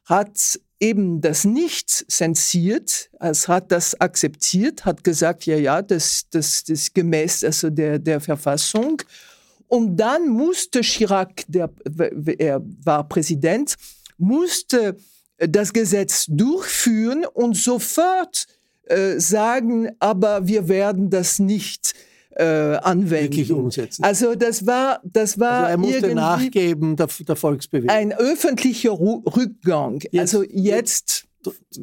hat 0.04 0.60
eben 0.78 1.22
das 1.22 1.44
nicht 1.44 1.88
zensiert, 1.88 3.08
es 3.18 3.48
hat 3.48 3.72
das 3.72 3.98
akzeptiert, 3.98 4.84
hat 4.84 5.04
gesagt, 5.04 5.46
ja, 5.46 5.56
ja, 5.56 5.80
das, 5.80 6.26
das, 6.30 6.64
das 6.64 6.92
gemäß 6.92 7.44
also 7.44 7.70
der, 7.70 7.98
der 7.98 8.20
Verfassung. 8.20 9.00
Und 9.68 9.96
dann 9.96 10.28
musste 10.28 10.82
Chirac, 10.82 11.44
der, 11.48 11.70
er 12.36 12.60
war 12.84 13.08
Präsident, 13.08 13.76
musste 14.18 14.96
das 15.38 15.72
Gesetz 15.72 16.26
durchführen 16.28 17.24
und 17.26 17.56
sofort 17.56 18.46
äh, 18.84 19.18
sagen, 19.18 19.90
aber 19.98 20.46
wir 20.46 20.68
werden 20.68 21.10
das 21.10 21.38
nicht 21.38 21.94
äh, 22.36 22.44
anwenden. 22.44 23.10
Wirklich 23.10 23.52
umsetzen. 23.52 24.04
Also 24.04 24.34
das 24.34 24.66
war, 24.66 25.00
das 25.04 25.38
war 25.38 25.64
also 25.64 25.70
er 25.70 25.76
musste 25.78 26.14
nachgeben 26.14 26.96
der, 26.96 27.08
der 27.26 27.36
Volksbewegung. 27.36 27.90
Ein 27.94 28.12
öffentlicher 28.12 28.92
Rückgang. 28.92 30.00
Jetzt, 30.10 30.18
also 30.18 30.44
jetzt 30.48 31.26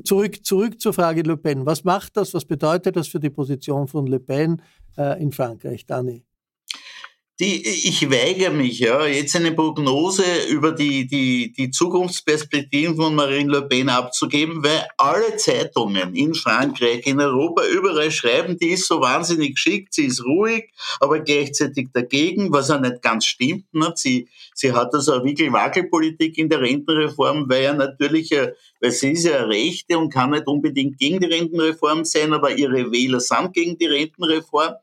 zurück, 0.03 0.45
zurück 0.45 0.79
zur 0.79 0.93
Frage 0.93 1.21
Le 1.21 1.37
Pen. 1.37 1.65
Was 1.65 1.83
macht 1.83 2.17
das? 2.17 2.33
Was 2.33 2.45
bedeutet 2.45 2.95
das 2.95 3.07
für 3.07 3.19
die 3.19 3.29
Position 3.29 3.87
von 3.87 4.07
Le 4.07 4.19
Pen 4.19 4.61
äh, 4.97 5.21
in 5.21 5.31
Frankreich, 5.31 5.85
Dani? 5.85 6.23
Die, 7.39 7.65
ich 7.65 8.11
weigere 8.11 8.51
mich, 8.51 8.79
ja, 8.79 9.05
jetzt 9.05 9.33
eine 9.33 9.53
Prognose 9.53 10.25
über 10.49 10.73
die, 10.73 11.07
die, 11.07 11.53
die 11.53 11.71
Zukunftsperspektiven 11.71 12.97
von 12.97 13.15
Marine 13.15 13.49
Le 13.49 13.61
Pen 13.61 13.87
abzugeben, 13.87 14.61
weil 14.61 14.85
alle 14.97 15.37
Zeitungen 15.37 16.15
in 16.15 16.33
Frankreich, 16.33 17.07
in 17.07 17.21
Europa, 17.21 17.63
überall 17.65 18.11
schreiben, 18.11 18.57
die 18.57 18.71
ist 18.71 18.87
so 18.87 18.99
wahnsinnig 18.99 19.55
geschickt, 19.55 19.93
sie 19.93 20.07
ist 20.07 20.25
ruhig, 20.25 20.69
aber 20.99 21.21
gleichzeitig 21.21 21.87
dagegen, 21.93 22.51
was 22.51 22.71
auch 22.71 22.81
nicht 22.81 23.01
ganz 23.01 23.23
stimmt. 23.23 23.73
Ne? 23.73 23.93
Sie, 23.95 24.27
sie 24.53 24.73
hat 24.73 24.93
also 24.93 25.13
eine 25.13 25.23
Wickel-Wackel-Politik 25.23 26.37
in 26.37 26.49
der 26.49 26.59
Rentenreform, 26.59 27.45
weil 27.47 27.63
ja 27.63 27.73
natürlich, 27.73 28.31
weil 28.31 28.91
sie 28.91 29.13
ist 29.13 29.23
ja 29.23 29.37
eine 29.37 29.47
Rechte 29.47 29.97
und 29.97 30.11
kann 30.11 30.31
nicht 30.31 30.45
unbedingt 30.45 30.97
gegen 30.97 31.21
die 31.21 31.27
Rentenreform 31.27 32.03
sein, 32.03 32.33
aber 32.33 32.51
ihre 32.51 32.91
Wähler 32.91 33.21
sind 33.21 33.53
gegen 33.53 33.77
die 33.77 33.87
Rentenreform. 33.87 34.73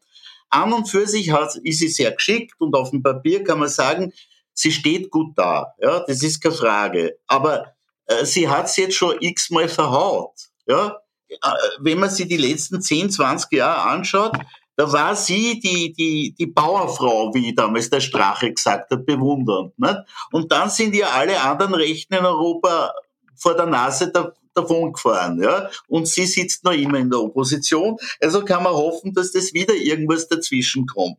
An 0.50 0.72
und 0.72 0.88
für 0.88 1.06
sich 1.06 1.30
hat, 1.30 1.56
ist 1.62 1.78
sie 1.78 1.88
sehr 1.88 2.12
geschickt 2.12 2.54
und 2.58 2.74
auf 2.74 2.90
dem 2.90 3.02
Papier 3.02 3.44
kann 3.44 3.58
man 3.58 3.68
sagen, 3.68 4.12
sie 4.52 4.72
steht 4.72 5.10
gut 5.10 5.36
da. 5.36 5.74
Ja, 5.80 6.00
das 6.00 6.22
ist 6.22 6.40
keine 6.40 6.54
Frage. 6.54 7.18
Aber 7.26 7.74
äh, 8.06 8.24
sie 8.24 8.48
hat 8.48 8.66
es 8.66 8.76
jetzt 8.76 8.94
schon 8.94 9.16
x-mal 9.20 9.68
verhaut. 9.68 10.34
Ja, 10.66 10.98
äh, 11.28 11.36
wenn 11.80 11.98
man 11.98 12.10
sich 12.10 12.28
die 12.28 12.36
letzten 12.36 12.80
10, 12.80 13.10
20 13.10 13.52
Jahre 13.52 13.82
anschaut, 13.90 14.36
da 14.76 14.92
war 14.92 15.16
sie 15.16 15.58
die, 15.58 15.92
die, 15.92 16.34
die 16.38 16.46
Bauerfrau, 16.46 17.32
wie 17.34 17.54
damals 17.54 17.88
der 17.88 18.00
Strache 18.00 18.52
gesagt 18.52 18.90
hat, 18.90 19.06
bewundernd. 19.06 19.78
Nicht? 19.78 19.96
Und 20.32 20.52
dann 20.52 20.68
sind 20.68 20.94
ja 20.94 21.08
alle 21.08 21.40
anderen 21.40 21.74
Rechten 21.74 22.14
in 22.14 22.24
Europa 22.24 22.92
vor 23.34 23.54
der 23.54 23.66
Nase 23.66 24.12
der, 24.12 24.34
davon 24.56 24.92
gefahren, 24.92 25.42
ja. 25.42 25.70
Und 25.88 26.08
sie 26.08 26.26
sitzt 26.26 26.64
noch 26.64 26.72
immer 26.72 26.98
in 26.98 27.10
der 27.10 27.20
Opposition. 27.20 27.96
Also 28.20 28.44
kann 28.44 28.62
man 28.62 28.72
hoffen, 28.72 29.12
dass 29.12 29.32
das 29.32 29.52
wieder 29.52 29.74
irgendwas 29.74 30.28
dazwischen 30.28 30.86
kommt. 30.86 31.18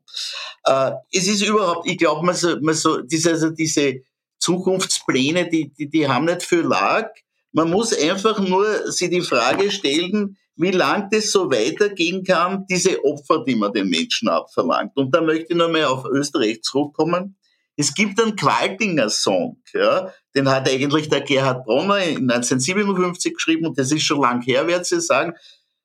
Äh, 0.65 0.91
es 1.11 1.27
ist 1.27 1.43
überhaupt, 1.43 1.87
ich 1.89 1.97
glaube, 1.97 2.25
man 2.25 2.35
so, 2.35 2.59
man 2.59 2.75
so, 2.75 3.01
diese, 3.01 3.31
also 3.31 3.49
diese 3.49 4.01
Zukunftspläne, 4.39 5.49
die, 5.49 5.73
die, 5.73 5.89
die 5.89 6.07
haben 6.07 6.25
nicht 6.25 6.43
viel 6.43 6.61
Lag. 6.61 7.09
Man 7.51 7.71
muss 7.71 7.97
einfach 7.97 8.39
nur 8.39 8.91
sich 8.91 9.09
die 9.09 9.21
Frage 9.21 9.71
stellen, 9.71 10.37
wie 10.57 10.71
lang 10.71 11.09
das 11.11 11.31
so 11.31 11.51
weitergehen 11.51 12.23
kann, 12.23 12.65
diese 12.69 13.03
Opfer, 13.05 13.43
die 13.45 13.55
man 13.55 13.73
den 13.73 13.89
Menschen 13.89 14.27
abverlangt. 14.27 14.97
Und 14.97 15.13
da 15.13 15.21
möchte 15.21 15.53
ich 15.53 15.55
nochmal 15.55 15.85
auf 15.85 16.05
Österreich 16.05 16.61
zurückkommen. 16.63 17.37
Es 17.77 17.93
gibt 17.93 18.19
einen 18.19 18.35
Qualtinger 18.35 19.09
Song, 19.09 19.61
ja, 19.73 20.11
den 20.35 20.49
hat 20.49 20.67
eigentlich 20.67 21.09
der 21.09 21.21
Gerhard 21.21 21.63
Bronner 21.63 21.99
in 21.99 22.29
1957 22.29 23.33
geschrieben 23.33 23.67
und 23.67 23.77
das 23.77 23.91
ist 23.91 24.03
schon 24.03 24.21
lang 24.21 24.41
her, 24.41 24.65
werde 24.65 24.83
ich 24.83 25.05
sagen. 25.05 25.33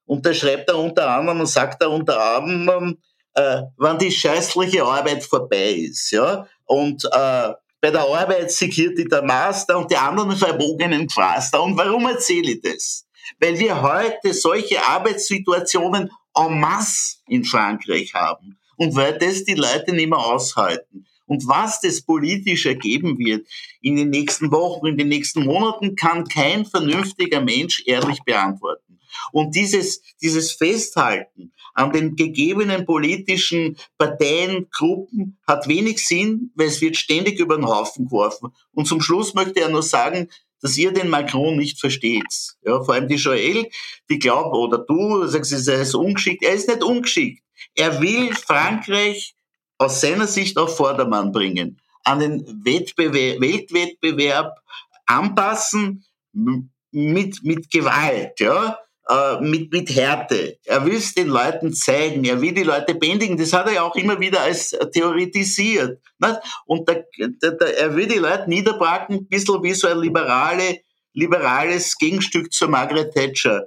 Und 0.06 0.24
da 0.24 0.32
schreibt 0.32 0.70
er 0.70 0.78
unter 0.78 1.08
anderem 1.08 1.40
und 1.40 1.46
sagt 1.46 1.82
er 1.82 1.90
unter 1.90 2.36
anderem, 2.36 2.98
äh, 3.34 3.62
wann 3.76 3.98
die 3.98 4.10
scheißliche 4.10 4.82
Arbeit 4.82 5.22
vorbei 5.22 5.70
ist, 5.70 6.10
ja, 6.10 6.46
und 6.64 7.04
äh, 7.04 7.52
bei 7.82 7.90
der 7.90 8.02
Arbeit 8.02 8.50
segiert 8.50 8.96
die 8.96 9.04
der 9.04 9.22
Master 9.22 9.76
und 9.76 9.90
die 9.90 9.96
anderen 9.96 10.36
verbogenen 10.36 11.08
Quaster. 11.08 11.60
Und 11.62 11.76
warum 11.76 12.06
erzähle 12.06 12.52
ich 12.52 12.62
das? 12.62 13.06
Weil 13.40 13.58
wir 13.58 13.82
heute 13.82 14.32
solche 14.32 14.80
Arbeitssituationen 14.86 16.08
en 16.34 16.60
masse 16.60 17.16
in 17.26 17.44
Frankreich 17.44 18.14
haben 18.14 18.56
und 18.76 18.94
weil 18.94 19.18
das 19.18 19.44
die 19.44 19.54
Leute 19.54 19.92
nicht 19.92 20.08
mehr 20.08 20.18
aushalten. 20.18 21.06
Und 21.32 21.48
was 21.48 21.80
das 21.80 22.02
politisch 22.02 22.66
ergeben 22.66 23.18
wird 23.18 23.48
in 23.80 23.96
den 23.96 24.10
nächsten 24.10 24.52
Wochen, 24.52 24.86
in 24.86 24.98
den 24.98 25.08
nächsten 25.08 25.46
Monaten, 25.46 25.96
kann 25.96 26.28
kein 26.28 26.66
vernünftiger 26.66 27.40
Mensch 27.40 27.82
ehrlich 27.86 28.22
beantworten. 28.22 29.00
Und 29.32 29.54
dieses, 29.54 30.02
dieses 30.20 30.52
Festhalten 30.52 31.54
an 31.72 31.90
den 31.90 32.16
gegebenen 32.16 32.84
politischen 32.84 33.78
Parteien, 33.96 34.68
Gruppen 34.70 35.38
hat 35.46 35.68
wenig 35.68 36.06
Sinn, 36.06 36.50
weil 36.54 36.66
es 36.66 36.82
wird 36.82 36.98
ständig 36.98 37.40
über 37.40 37.56
den 37.56 37.64
Haufen 37.64 38.08
geworfen. 38.08 38.50
Und 38.72 38.84
zum 38.84 39.00
Schluss 39.00 39.32
möchte 39.32 39.60
er 39.60 39.70
nur 39.70 39.82
sagen, 39.82 40.28
dass 40.60 40.76
ihr 40.76 40.92
den 40.92 41.08
Macron 41.08 41.56
nicht 41.56 41.80
versteht. 41.80 42.56
Ja, 42.62 42.84
vor 42.84 42.92
allem 42.92 43.08
die 43.08 43.14
Joel, 43.14 43.70
die 44.10 44.18
glaubt, 44.18 44.54
oder 44.54 44.84
du 44.86 45.26
sagst, 45.28 45.66
er 45.66 45.80
ist 45.80 45.94
ungeschickt. 45.94 46.42
Er 46.42 46.52
ist 46.52 46.68
nicht 46.68 46.82
ungeschickt. 46.82 47.42
Er 47.74 48.02
will 48.02 48.34
Frankreich 48.34 49.34
aus 49.82 50.00
seiner 50.00 50.26
Sicht 50.26 50.56
auf 50.56 50.76
Vordermann 50.76 51.32
bringen, 51.32 51.80
an 52.04 52.20
den 52.20 52.64
Wettbewerb, 52.64 53.40
Weltwettbewerb 53.40 54.56
anpassen 55.06 56.04
mit, 56.92 57.42
mit 57.42 57.70
Gewalt, 57.70 58.38
ja, 58.38 58.78
äh, 59.08 59.40
mit, 59.40 59.72
mit 59.72 59.90
Härte. 59.90 60.58
Er 60.64 60.86
will 60.86 60.94
es 60.94 61.14
den 61.14 61.28
Leuten 61.28 61.74
zeigen, 61.74 62.24
er 62.24 62.40
will 62.40 62.52
die 62.52 62.62
Leute 62.62 62.94
bändigen. 62.94 63.36
Das 63.36 63.52
hat 63.52 63.66
er 63.66 63.74
ja 63.74 63.82
auch 63.82 63.96
immer 63.96 64.20
wieder 64.20 64.40
als 64.42 64.70
theoretisiert. 64.92 66.00
Nicht? 66.18 66.40
Und 66.66 66.88
da, 66.88 66.94
da, 67.40 67.66
er 67.66 67.96
will 67.96 68.06
die 68.06 68.18
Leute 68.18 68.48
niederbracken, 68.48 69.16
ein 69.16 69.26
bisschen 69.26 69.62
wie 69.64 69.74
so 69.74 69.88
ein 69.88 69.98
liberale, 69.98 70.80
liberales 71.12 71.98
Gegenstück 71.98 72.52
zur 72.52 72.68
Margaret 72.68 73.12
Thatcher. 73.12 73.66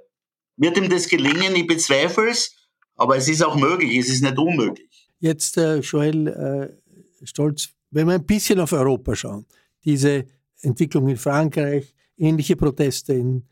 Wird 0.56 0.78
ihm 0.78 0.90
das 0.90 1.10
gelingen? 1.10 1.56
Ich 1.56 1.68
bezweifle 1.68 2.30
es, 2.30 2.56
aber 2.96 3.18
es 3.18 3.28
ist 3.28 3.44
auch 3.44 3.58
möglich, 3.58 3.98
es 3.98 4.08
ist 4.08 4.24
nicht 4.24 4.38
unmöglich. 4.38 4.95
Jetzt, 5.26 5.58
äh, 5.58 5.80
Joel 5.80 6.28
äh, 6.28 7.26
Stolz, 7.26 7.70
wenn 7.90 8.06
wir 8.06 8.14
ein 8.14 8.28
bisschen 8.28 8.60
auf 8.60 8.74
Europa 8.74 9.16
schauen, 9.16 9.48
diese 9.84 10.28
Entwicklung 10.62 11.08
in 11.08 11.18
Frankreich, 11.18 11.96
ähnliche 12.16 12.56
Proteste 12.56 13.14
in 13.14 13.44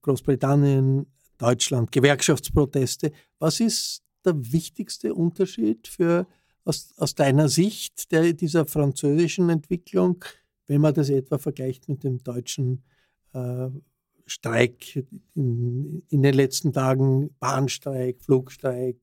Großbritannien, 0.00 1.04
Deutschland, 1.36 1.92
Gewerkschaftsproteste. 1.92 3.12
Was 3.38 3.60
ist 3.60 4.02
der 4.24 4.36
wichtigste 4.36 5.12
Unterschied 5.12 5.86
für, 5.86 6.26
aus, 6.64 6.94
aus 6.96 7.14
deiner 7.14 7.50
Sicht 7.50 8.10
der, 8.10 8.32
dieser 8.32 8.64
französischen 8.64 9.50
Entwicklung, 9.50 10.24
wenn 10.66 10.80
man 10.80 10.94
das 10.94 11.10
etwa 11.10 11.36
vergleicht 11.36 11.90
mit 11.90 12.04
dem 12.04 12.22
deutschen 12.22 12.82
äh, 13.34 13.68
Streik 14.24 15.04
in, 15.34 16.02
in, 16.08 16.22
den 16.22 16.34
letzten 16.34 16.72
Tagen, 16.72 17.28
Bahnstreik, 17.38 18.22
Flugstreik, 18.22 18.96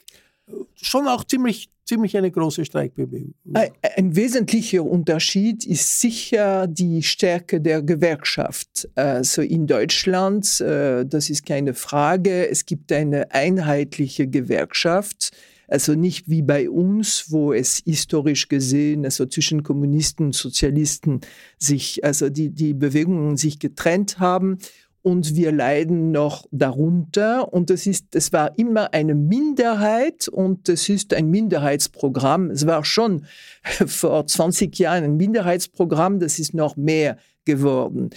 schon 0.75 1.07
auch 1.07 1.23
ziemlich, 1.23 1.69
ziemlich 1.85 2.17
eine 2.17 2.31
große 2.31 2.65
Streikbewegung. 2.65 3.33
Ein, 3.53 3.71
ein, 3.95 4.15
wesentlicher 4.15 4.83
Unterschied 4.83 5.65
ist 5.65 5.99
sicher 5.99 6.67
die 6.67 7.03
Stärke 7.03 7.61
der 7.61 7.81
Gewerkschaft. 7.81 8.89
Also 8.95 9.41
in 9.41 9.67
Deutschland, 9.67 10.61
äh, 10.61 11.05
das 11.05 11.29
ist 11.29 11.45
keine 11.45 11.73
Frage, 11.73 12.47
es 12.47 12.65
gibt 12.65 12.91
eine 12.91 13.31
einheitliche 13.31 14.27
Gewerkschaft. 14.27 15.31
Also 15.67 15.95
nicht 15.95 16.29
wie 16.29 16.43
bei 16.43 16.69
uns, 16.69 17.31
wo 17.31 17.51
es 17.51 17.81
historisch 17.85 18.49
gesehen, 18.49 19.03
also 19.03 19.25
zwischen 19.25 19.63
Kommunisten 19.63 20.27
und 20.27 20.35
Sozialisten 20.35 21.21
sich, 21.57 22.03
also 22.03 22.29
die, 22.29 22.51
die 22.51 22.75
Bewegungen 22.75 23.35
sich 23.35 23.57
getrennt 23.57 24.19
haben 24.19 24.59
und 25.05 25.35
wir 25.35 25.51
leiden 25.51 26.11
noch 26.11 26.47
darunter. 26.49 27.53
Und 27.53 27.69
es 27.69 27.85
ist, 27.85 28.15
es 28.15 28.33
war 28.33 28.57
immer 28.57 28.91
eine 28.91 29.13
Minderheit 29.13 30.27
und 30.27 30.67
es 30.67 30.89
ist 30.89 31.13
ein 31.13 31.29
Minderheitsprogramm. 31.29 32.49
Es 32.49 32.65
war 32.65 32.83
schon 32.83 33.27
vor 33.85 34.25
20 34.25 34.79
Jahren 34.79 35.03
ein 35.03 35.15
Minderheitsprogramm, 35.15 36.19
das 36.19 36.39
ist 36.39 36.55
noch 36.55 36.75
mehr 36.75 37.19
geworden. 37.45 38.09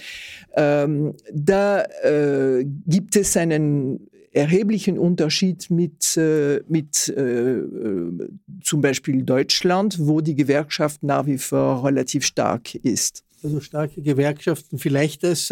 Ähm, 0.55 1.13
da 1.31 1.83
äh, 2.01 2.65
gibt 2.87 3.15
es 3.15 3.37
einen 3.37 4.09
erheblichen 4.31 4.97
Unterschied 4.97 5.69
mit, 5.69 6.17
äh, 6.17 6.61
mit 6.67 7.07
äh, 7.15 7.59
äh 7.59 8.29
zum 8.63 8.81
Beispiel 8.81 9.21
Deutschland, 9.21 9.99
wo 9.99 10.21
die 10.21 10.35
Gewerkschaft 10.35 11.03
nach 11.03 11.27
wie 11.27 11.37
vor 11.37 11.85
relativ 11.85 12.25
stark 12.25 12.73
ist. 12.73 13.23
Also 13.43 13.59
starke 13.59 14.01
Gewerkschaften, 14.01 14.79
vielleicht 14.79 15.23
als 15.23 15.51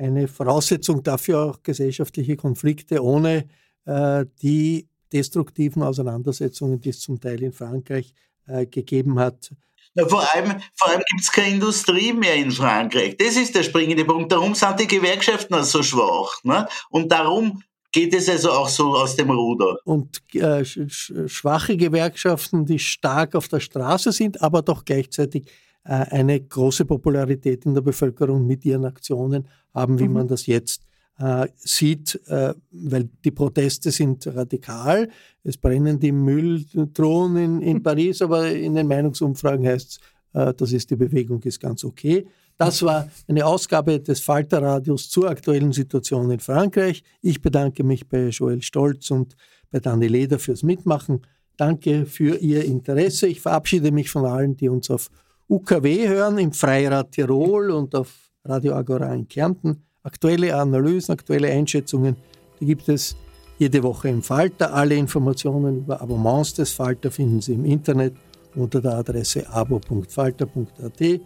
eine 0.00 0.28
Voraussetzung 0.28 1.02
dafür 1.02 1.40
auch 1.44 1.62
gesellschaftliche 1.62 2.36
Konflikte 2.36 3.04
ohne 3.04 3.44
äh, 3.84 4.24
die 4.42 4.88
destruktiven 5.12 5.82
Auseinandersetzungen, 5.82 6.80
die 6.80 6.90
es 6.90 7.00
zum 7.00 7.20
Teil 7.20 7.42
in 7.42 7.52
Frankreich 7.52 8.14
äh, 8.46 8.66
gegeben 8.66 9.18
hat. 9.18 9.50
Ja, 9.94 10.06
vor 10.06 10.22
allem, 10.32 10.54
vor 10.74 10.88
allem 10.88 11.02
gibt 11.10 11.20
es 11.20 11.32
keine 11.32 11.54
Industrie 11.54 12.12
mehr 12.12 12.36
in 12.36 12.50
Frankreich. 12.50 13.16
Das 13.18 13.36
ist 13.36 13.54
der 13.54 13.64
springende 13.64 14.04
Punkt. 14.04 14.32
Darum 14.32 14.54
sind 14.54 14.80
die 14.80 14.86
Gewerkschaften 14.86 15.62
so 15.64 15.82
schwach. 15.82 16.42
Ne? 16.44 16.66
Und 16.90 17.10
darum 17.10 17.62
geht 17.92 18.14
es 18.14 18.28
also 18.28 18.52
auch 18.52 18.68
so 18.68 18.94
aus 18.94 19.16
dem 19.16 19.30
Ruder. 19.30 19.76
Und 19.84 20.22
äh, 20.34 20.64
schwache 20.64 21.76
Gewerkschaften, 21.76 22.64
die 22.64 22.78
stark 22.78 23.34
auf 23.34 23.48
der 23.48 23.60
Straße 23.60 24.12
sind, 24.12 24.40
aber 24.40 24.62
doch 24.62 24.84
gleichzeitig 24.84 25.50
eine 25.82 26.40
große 26.40 26.84
Popularität 26.84 27.64
in 27.64 27.74
der 27.74 27.80
Bevölkerung 27.80 28.46
mit 28.46 28.64
ihren 28.64 28.84
Aktionen 28.84 29.48
haben, 29.72 29.98
wie 29.98 30.08
mhm. 30.08 30.14
man 30.14 30.28
das 30.28 30.46
jetzt 30.46 30.82
äh, 31.18 31.48
sieht, 31.56 32.20
äh, 32.28 32.54
weil 32.70 33.08
die 33.24 33.30
Proteste 33.30 33.90
sind 33.90 34.26
radikal. 34.26 35.08
Es 35.42 35.56
brennen 35.56 35.98
die 35.98 36.12
Mülltruhen 36.12 37.36
in, 37.36 37.62
in 37.62 37.82
Paris, 37.82 38.22
aber 38.22 38.50
in 38.50 38.74
den 38.74 38.86
Meinungsumfragen 38.86 39.66
heißt 39.66 39.90
es, 39.90 39.98
äh, 40.40 40.54
das 40.54 40.72
ist 40.72 40.90
die 40.90 40.96
Bewegung, 40.96 41.42
ist 41.42 41.60
ganz 41.60 41.84
okay. 41.84 42.26
Das 42.56 42.82
war 42.82 43.08
eine 43.26 43.46
Ausgabe 43.46 44.00
des 44.00 44.20
Falterradios 44.20 45.08
zur 45.08 45.30
aktuellen 45.30 45.72
Situation 45.72 46.30
in 46.30 46.40
Frankreich. 46.40 47.02
Ich 47.22 47.40
bedanke 47.40 47.84
mich 47.84 48.06
bei 48.06 48.28
Joel 48.28 48.60
Stolz 48.60 49.10
und 49.10 49.34
bei 49.70 49.80
Dani 49.80 50.08
Leder 50.08 50.38
fürs 50.38 50.62
Mitmachen. 50.62 51.22
Danke 51.56 52.04
für 52.04 52.36
Ihr 52.36 52.64
Interesse. 52.64 53.28
Ich 53.28 53.40
verabschiede 53.40 53.92
mich 53.92 54.10
von 54.10 54.26
allen, 54.26 54.56
die 54.56 54.68
uns 54.68 54.90
auf 54.90 55.10
UKW 55.50 56.06
hören, 56.06 56.38
im 56.38 56.52
Freirad 56.52 57.10
Tirol 57.10 57.72
und 57.72 57.92
auf 57.96 58.30
Radio 58.44 58.72
Agora 58.74 59.12
in 59.12 59.26
Kärnten. 59.26 59.82
Aktuelle 60.04 60.54
Analysen, 60.54 61.12
aktuelle 61.12 61.50
Einschätzungen, 61.50 62.14
die 62.60 62.66
gibt 62.66 62.88
es 62.88 63.16
jede 63.58 63.82
Woche 63.82 64.10
im 64.10 64.22
Falter. 64.22 64.72
Alle 64.72 64.94
Informationen 64.94 65.78
über 65.78 66.00
Abonnements 66.00 66.54
des 66.54 66.70
Falter 66.72 67.10
finden 67.10 67.40
Sie 67.40 67.54
im 67.54 67.64
Internet 67.64 68.14
unter 68.54 68.80
der 68.80 68.94
Adresse 68.94 69.44
abo.falter.at. 69.50 71.20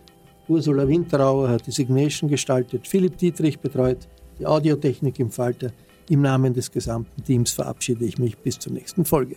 Ursula 0.49 0.89
Winterauer 0.89 1.51
hat 1.51 1.67
die 1.67 1.71
Signation 1.71 2.31
gestaltet, 2.31 2.89
Philipp 2.89 3.19
Dietrich 3.19 3.59
betreut 3.59 4.09
die 4.39 4.47
Audiotechnik 4.47 5.21
im 5.21 5.31
Falter. 5.31 5.71
Im 6.09 6.23
Namen 6.23 6.55
des 6.55 6.71
gesamten 6.71 7.23
Teams 7.23 7.51
verabschiede 7.51 8.07
ich 8.07 8.19
mich 8.19 8.39
bis 8.39 8.59
zur 8.59 8.73
nächsten 8.73 9.05
Folge. 9.05 9.37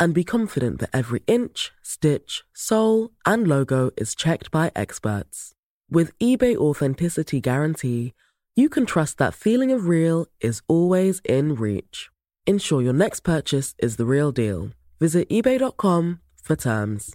and 0.00 0.14
be 0.14 0.24
confident 0.24 0.80
that 0.80 0.90
every 0.94 1.22
inch, 1.26 1.70
stitch, 1.82 2.42
sole, 2.54 3.10
and 3.26 3.46
logo 3.46 3.90
is 3.98 4.14
checked 4.14 4.50
by 4.50 4.72
experts. 4.74 5.52
With 5.90 6.18
eBay 6.18 6.56
Authenticity 6.56 7.40
Guarantee, 7.40 8.14
you 8.56 8.70
can 8.70 8.86
trust 8.86 9.18
that 9.18 9.34
feeling 9.34 9.70
of 9.70 9.86
real 9.86 10.26
is 10.40 10.62
always 10.66 11.20
in 11.24 11.54
reach. 11.54 12.08
Ensure 12.46 12.80
your 12.80 12.94
next 12.94 13.20
purchase 13.20 13.74
is 13.78 13.96
the 13.96 14.06
real 14.06 14.32
deal. 14.32 14.70
Visit 14.98 15.28
eBay.com 15.28 16.20
for 16.42 16.56
terms. 16.56 17.14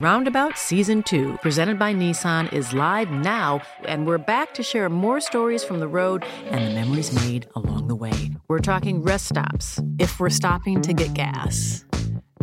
Roundabout 0.00 0.58
Season 0.58 1.02
2, 1.02 1.38
presented 1.40 1.78
by 1.78 1.94
Nissan, 1.94 2.52
is 2.52 2.72
live 2.72 3.10
now, 3.10 3.62
and 3.84 4.06
we're 4.06 4.18
back 4.18 4.52
to 4.54 4.62
share 4.62 4.88
more 4.88 5.20
stories 5.20 5.62
from 5.62 5.78
the 5.78 5.86
road 5.86 6.24
and 6.46 6.66
the 6.66 6.74
memories 6.74 7.12
made 7.14 7.46
along 7.54 7.86
the 7.86 7.94
way. 7.94 8.30
We're 8.48 8.58
talking 8.58 9.02
rest 9.02 9.26
stops, 9.26 9.80
if 9.98 10.18
we're 10.18 10.30
stopping 10.30 10.82
to 10.82 10.92
get 10.92 11.14
gas 11.14 11.84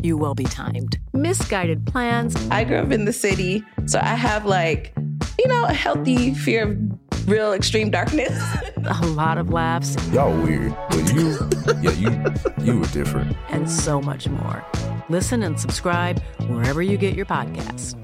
you 0.03 0.17
will 0.17 0.35
be 0.35 0.43
timed. 0.43 0.99
Misguided 1.13 1.85
plans. 1.85 2.35
I 2.49 2.63
grew 2.63 2.77
up 2.77 2.91
in 2.91 3.05
the 3.05 3.13
city, 3.13 3.63
so 3.85 3.99
I 3.99 4.15
have 4.15 4.45
like, 4.45 4.93
you 5.39 5.47
know, 5.47 5.65
a 5.65 5.73
healthy 5.73 6.33
fear 6.33 6.71
of 6.71 7.27
real 7.27 7.53
extreme 7.53 7.89
darkness. 7.89 8.31
a 8.77 9.05
lot 9.07 9.37
of 9.37 9.49
laughs. 9.49 9.95
Y'all 10.11 10.35
weird, 10.41 10.75
but 10.89 11.13
you, 11.13 11.37
yeah, 11.81 11.91
you, 11.91 12.65
you 12.65 12.79
were 12.79 12.87
different. 12.87 13.35
And 13.49 13.69
so 13.69 14.01
much 14.01 14.27
more. 14.27 14.65
Listen 15.09 15.43
and 15.43 15.59
subscribe 15.59 16.21
wherever 16.47 16.81
you 16.81 16.97
get 16.97 17.15
your 17.15 17.25
podcasts. 17.25 17.95